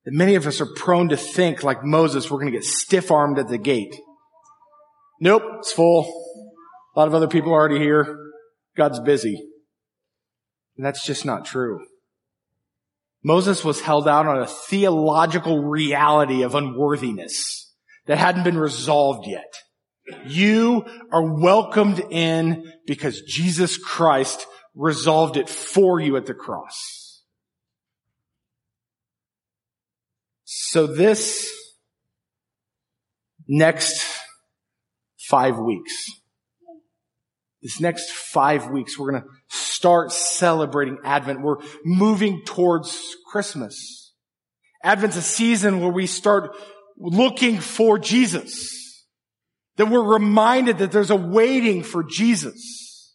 That 0.07 0.15
many 0.15 0.37
of 0.37 0.47
us 0.47 0.61
are 0.61 0.67
prone 0.67 1.09
to 1.09 1.17
think 1.17 1.65
like 1.65 1.85
Moses, 1.85 2.31
we're 2.31 2.39
going 2.39 2.53
to 2.53 2.59
get 2.59 2.65
stiff 2.65 3.11
armed 3.11 3.39
at 3.39 3.49
the 3.49 3.59
gate. 3.59 3.95
Nope, 5.21 5.43
it's 5.59 5.73
full. 5.73 6.05
A 6.95 6.99
lot 6.99 7.09
of 7.09 7.15
other 7.15 7.29
people 7.29 7.53
are 7.53 7.57
already 7.57 7.81
here. 7.81 8.17
God's 8.77 9.01
busy. 9.01 9.37
And 10.77 10.87
that's 10.87 11.05
just 11.05 11.25
not 11.25 11.45
true. 11.45 11.81
Moses 13.25 13.65
was 13.65 13.81
held 13.81 14.07
out 14.07 14.27
on 14.27 14.39
a 14.39 14.47
theological 14.47 15.65
reality 15.65 16.43
of 16.43 16.55
unworthiness 16.55 17.75
that 18.07 18.19
hadn't 18.19 18.45
been 18.45 18.59
resolved 18.59 19.27
yet. 19.27 19.53
You 20.27 20.85
are 21.11 21.35
welcomed 21.35 21.99
in 22.11 22.73
because 22.87 23.23
Jesus 23.23 23.77
Christ 23.77 24.47
resolved 24.77 25.37
it 25.37 25.49
for 25.49 25.99
you 25.99 26.17
at 26.17 26.27
the 26.27 26.35
cross. 26.35 27.06
So 30.49 30.87
this 30.87 31.53
next 33.49 34.07
five 35.19 35.59
weeks, 35.59 35.93
this 37.63 37.81
next 37.81 38.13
five 38.13 38.71
weeks, 38.71 38.97
we're 38.97 39.11
going 39.11 39.23
to 39.25 39.29
start 39.49 40.13
celebrating 40.13 40.99
Advent. 41.03 41.43
We're 41.43 41.57
moving 41.85 42.43
towards 42.45 43.17
Christmas. 43.27 44.13
Advent's 44.85 45.17
a 45.17 45.23
season 45.23 45.81
where 45.81 45.91
we 45.91 46.07
start 46.07 46.57
looking 46.97 47.59
for 47.59 47.99
Jesus. 47.99 49.05
That 49.79 49.87
we're 49.87 50.01
reminded 50.01 50.79
that 50.79 50.93
there's 50.93 51.11
a 51.11 51.17
waiting 51.17 51.83
for 51.83 52.05
Jesus. 52.05 53.13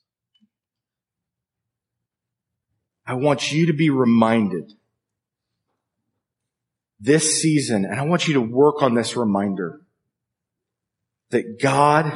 I 3.07 3.13
want 3.13 3.53
you 3.53 3.67
to 3.67 3.73
be 3.73 3.89
reminded 3.89 4.73
this 7.01 7.41
season, 7.41 7.83
and 7.83 7.99
I 7.99 8.03
want 8.03 8.27
you 8.27 8.35
to 8.35 8.41
work 8.41 8.83
on 8.83 8.93
this 8.93 9.17
reminder 9.17 9.81
that 11.31 11.59
God 11.59 12.11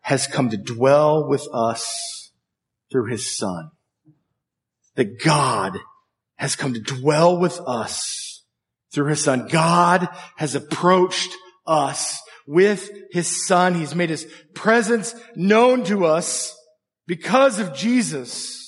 has 0.00 0.26
come 0.26 0.50
to 0.50 0.56
dwell 0.56 1.28
with 1.28 1.46
us 1.52 2.32
through 2.90 3.10
his 3.10 3.36
son. 3.36 3.70
That 4.94 5.22
God 5.22 5.78
has 6.36 6.56
come 6.56 6.72
to 6.72 6.80
dwell 6.80 7.38
with 7.38 7.60
us 7.66 8.44
through 8.92 9.08
his 9.08 9.22
son. 9.22 9.48
God 9.48 10.08
has 10.36 10.54
approached 10.54 11.34
us 11.66 12.22
with 12.46 12.90
his 13.10 13.46
son. 13.46 13.74
He's 13.74 13.94
made 13.94 14.10
his 14.10 14.26
presence 14.54 15.14
known 15.34 15.84
to 15.84 16.06
us 16.06 16.56
because 17.06 17.58
of 17.58 17.74
Jesus. 17.74 18.65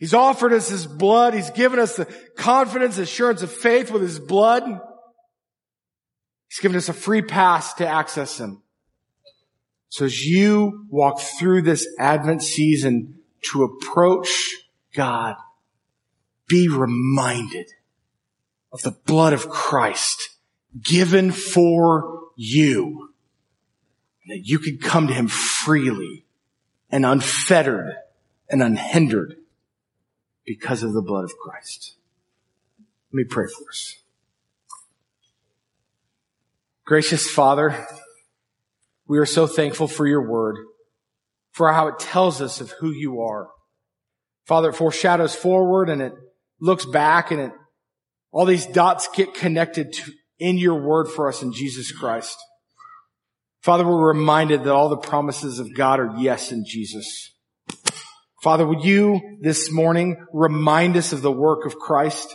He's 0.00 0.14
offered 0.14 0.54
us 0.54 0.70
His 0.70 0.86
blood. 0.86 1.34
He's 1.34 1.50
given 1.50 1.78
us 1.78 1.96
the 1.96 2.06
confidence, 2.34 2.96
assurance 2.96 3.42
of 3.42 3.52
faith 3.52 3.90
with 3.90 4.00
His 4.00 4.18
blood. 4.18 4.62
He's 6.48 6.58
given 6.58 6.78
us 6.78 6.88
a 6.88 6.94
free 6.94 7.20
pass 7.20 7.74
to 7.74 7.86
access 7.86 8.40
Him. 8.40 8.62
So 9.90 10.06
as 10.06 10.24
you 10.24 10.86
walk 10.88 11.20
through 11.20 11.62
this 11.62 11.86
Advent 11.98 12.42
season 12.42 13.18
to 13.52 13.64
approach 13.64 14.56
God, 14.94 15.36
be 16.48 16.68
reminded 16.68 17.68
of 18.72 18.80
the 18.80 18.96
blood 19.04 19.34
of 19.34 19.50
Christ 19.50 20.30
given 20.82 21.30
for 21.30 22.20
you. 22.36 23.10
That 24.28 24.46
you 24.46 24.60
can 24.60 24.78
come 24.78 25.08
to 25.08 25.14
Him 25.14 25.28
freely 25.28 26.24
and 26.90 27.04
unfettered 27.04 27.96
and 28.48 28.62
unhindered 28.62 29.36
because 30.44 30.82
of 30.82 30.92
the 30.92 31.02
blood 31.02 31.24
of 31.24 31.32
Christ. 31.42 31.96
Let 33.12 33.18
me 33.18 33.24
pray 33.24 33.46
for 33.46 33.68
us. 33.68 33.96
Gracious 36.84 37.30
Father, 37.30 37.86
we 39.06 39.18
are 39.18 39.26
so 39.26 39.46
thankful 39.46 39.86
for 39.86 40.06
your 40.06 40.28
word, 40.28 40.56
for 41.52 41.72
how 41.72 41.88
it 41.88 41.98
tells 41.98 42.40
us 42.40 42.60
of 42.60 42.70
who 42.80 42.90
you 42.90 43.20
are. 43.20 43.48
Father, 44.46 44.70
it 44.70 44.76
foreshadows 44.76 45.34
forward 45.34 45.88
and 45.88 46.02
it 46.02 46.12
looks 46.60 46.84
back 46.84 47.30
and 47.30 47.40
it, 47.40 47.52
all 48.32 48.44
these 48.44 48.66
dots 48.66 49.08
get 49.14 49.34
connected 49.34 49.92
to, 49.92 50.12
in 50.38 50.58
your 50.58 50.80
word 50.80 51.08
for 51.08 51.28
us 51.28 51.42
in 51.42 51.52
Jesus 51.52 51.92
Christ. 51.92 52.36
Father, 53.62 53.86
we're 53.86 54.08
reminded 54.08 54.64
that 54.64 54.72
all 54.72 54.88
the 54.88 54.96
promises 54.96 55.58
of 55.58 55.74
God 55.74 56.00
are 56.00 56.14
yes 56.18 56.50
in 56.50 56.64
Jesus. 56.66 57.32
Father, 58.42 58.66
would 58.66 58.84
you 58.84 59.38
this 59.40 59.70
morning 59.70 60.24
remind 60.32 60.96
us 60.96 61.12
of 61.12 61.20
the 61.20 61.32
work 61.32 61.66
of 61.66 61.76
Christ? 61.76 62.34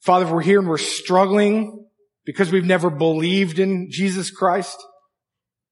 Father, 0.00 0.24
if 0.24 0.32
we're 0.32 0.42
here 0.42 0.58
and 0.58 0.68
we're 0.68 0.78
struggling 0.78 1.86
because 2.24 2.50
we've 2.50 2.64
never 2.64 2.90
believed 2.90 3.60
in 3.60 3.88
Jesus 3.90 4.30
Christ, 4.30 4.76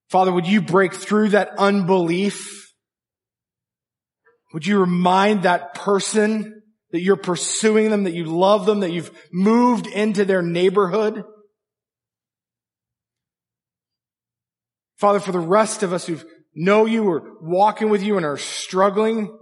Father, 0.08 0.32
would 0.32 0.46
you 0.46 0.62
break 0.62 0.94
through 0.94 1.30
that 1.30 1.50
unbelief? 1.58 2.72
Would 4.54 4.66
you 4.66 4.78
remind 4.78 5.42
that 5.42 5.74
person 5.74 6.62
that 6.92 7.00
you're 7.00 7.16
pursuing 7.16 7.90
them, 7.90 8.04
that 8.04 8.14
you 8.14 8.24
love 8.24 8.66
them, 8.66 8.80
that 8.80 8.92
you've 8.92 9.10
moved 9.32 9.86
into 9.86 10.24
their 10.24 10.42
neighborhood? 10.42 11.24
Father, 14.96 15.20
for 15.20 15.32
the 15.32 15.38
rest 15.38 15.82
of 15.82 15.92
us 15.92 16.06
who 16.06 16.18
know 16.58 16.86
you 16.86 17.04
or 17.04 17.36
walking 17.40 17.88
with 17.88 18.02
you 18.02 18.16
and 18.16 18.26
are 18.26 18.36
struggling, 18.36 19.36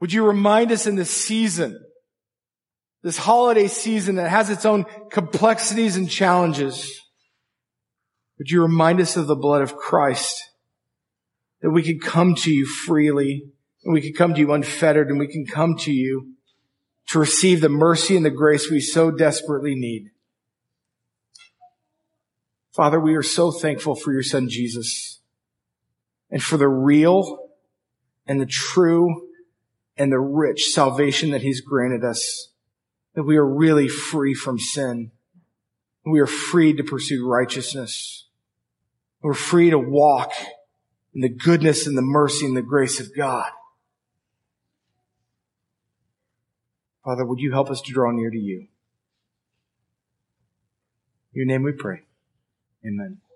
would 0.00 0.12
you 0.12 0.26
remind 0.26 0.72
us 0.72 0.86
in 0.86 0.96
this 0.96 1.10
season, 1.10 1.78
this 3.02 3.18
holiday 3.18 3.68
season 3.68 4.16
that 4.16 4.30
has 4.30 4.50
its 4.50 4.64
own 4.64 4.86
complexities 5.10 5.96
and 5.96 6.10
challenges, 6.10 7.00
would 8.38 8.50
you 8.50 8.62
remind 8.62 9.00
us 9.00 9.16
of 9.16 9.26
the 9.26 9.36
blood 9.36 9.62
of 9.62 9.76
Christ 9.76 10.42
that 11.60 11.70
we 11.70 11.82
can 11.82 12.00
come 12.00 12.34
to 12.36 12.50
you 12.50 12.66
freely 12.66 13.44
and 13.84 13.92
we 13.92 14.00
can 14.00 14.14
come 14.14 14.34
to 14.34 14.40
you 14.40 14.52
unfettered 14.52 15.08
and 15.08 15.18
we 15.18 15.28
can 15.28 15.46
come 15.46 15.76
to 15.76 15.92
you 15.92 16.34
to 17.08 17.18
receive 17.18 17.60
the 17.60 17.68
mercy 17.68 18.16
and 18.16 18.24
the 18.24 18.30
grace 18.30 18.70
we 18.70 18.80
so 18.80 19.10
desperately 19.10 19.74
need. 19.74 20.08
Father, 22.74 22.98
we 22.98 23.14
are 23.14 23.22
so 23.22 23.52
thankful 23.52 23.94
for 23.94 24.12
your 24.12 24.22
son 24.22 24.48
Jesus 24.48 25.21
and 26.32 26.42
for 26.42 26.56
the 26.56 26.66
real 26.66 27.50
and 28.26 28.40
the 28.40 28.46
true 28.46 29.28
and 29.96 30.10
the 30.10 30.18
rich 30.18 30.70
salvation 30.72 31.30
that 31.30 31.42
he's 31.42 31.60
granted 31.60 32.02
us. 32.02 32.48
That 33.14 33.24
we 33.24 33.36
are 33.36 33.46
really 33.46 33.88
free 33.88 34.32
from 34.32 34.58
sin. 34.58 35.12
We 36.04 36.18
are 36.18 36.26
free 36.26 36.72
to 36.72 36.82
pursue 36.82 37.28
righteousness. 37.28 38.26
We're 39.20 39.34
free 39.34 39.70
to 39.70 39.78
walk 39.78 40.32
in 41.14 41.20
the 41.20 41.28
goodness 41.28 41.86
and 41.86 41.96
the 41.96 42.02
mercy 42.02 42.46
and 42.46 42.56
the 42.56 42.62
grace 42.62 42.98
of 42.98 43.14
God. 43.14 43.50
Father, 47.04 47.26
would 47.26 47.40
you 47.40 47.52
help 47.52 47.70
us 47.70 47.82
to 47.82 47.92
draw 47.92 48.10
near 48.10 48.30
to 48.30 48.38
you? 48.38 48.68
In 51.34 51.40
your 51.40 51.46
name 51.46 51.62
we 51.62 51.72
pray. 51.72 52.02
Amen. 52.86 53.22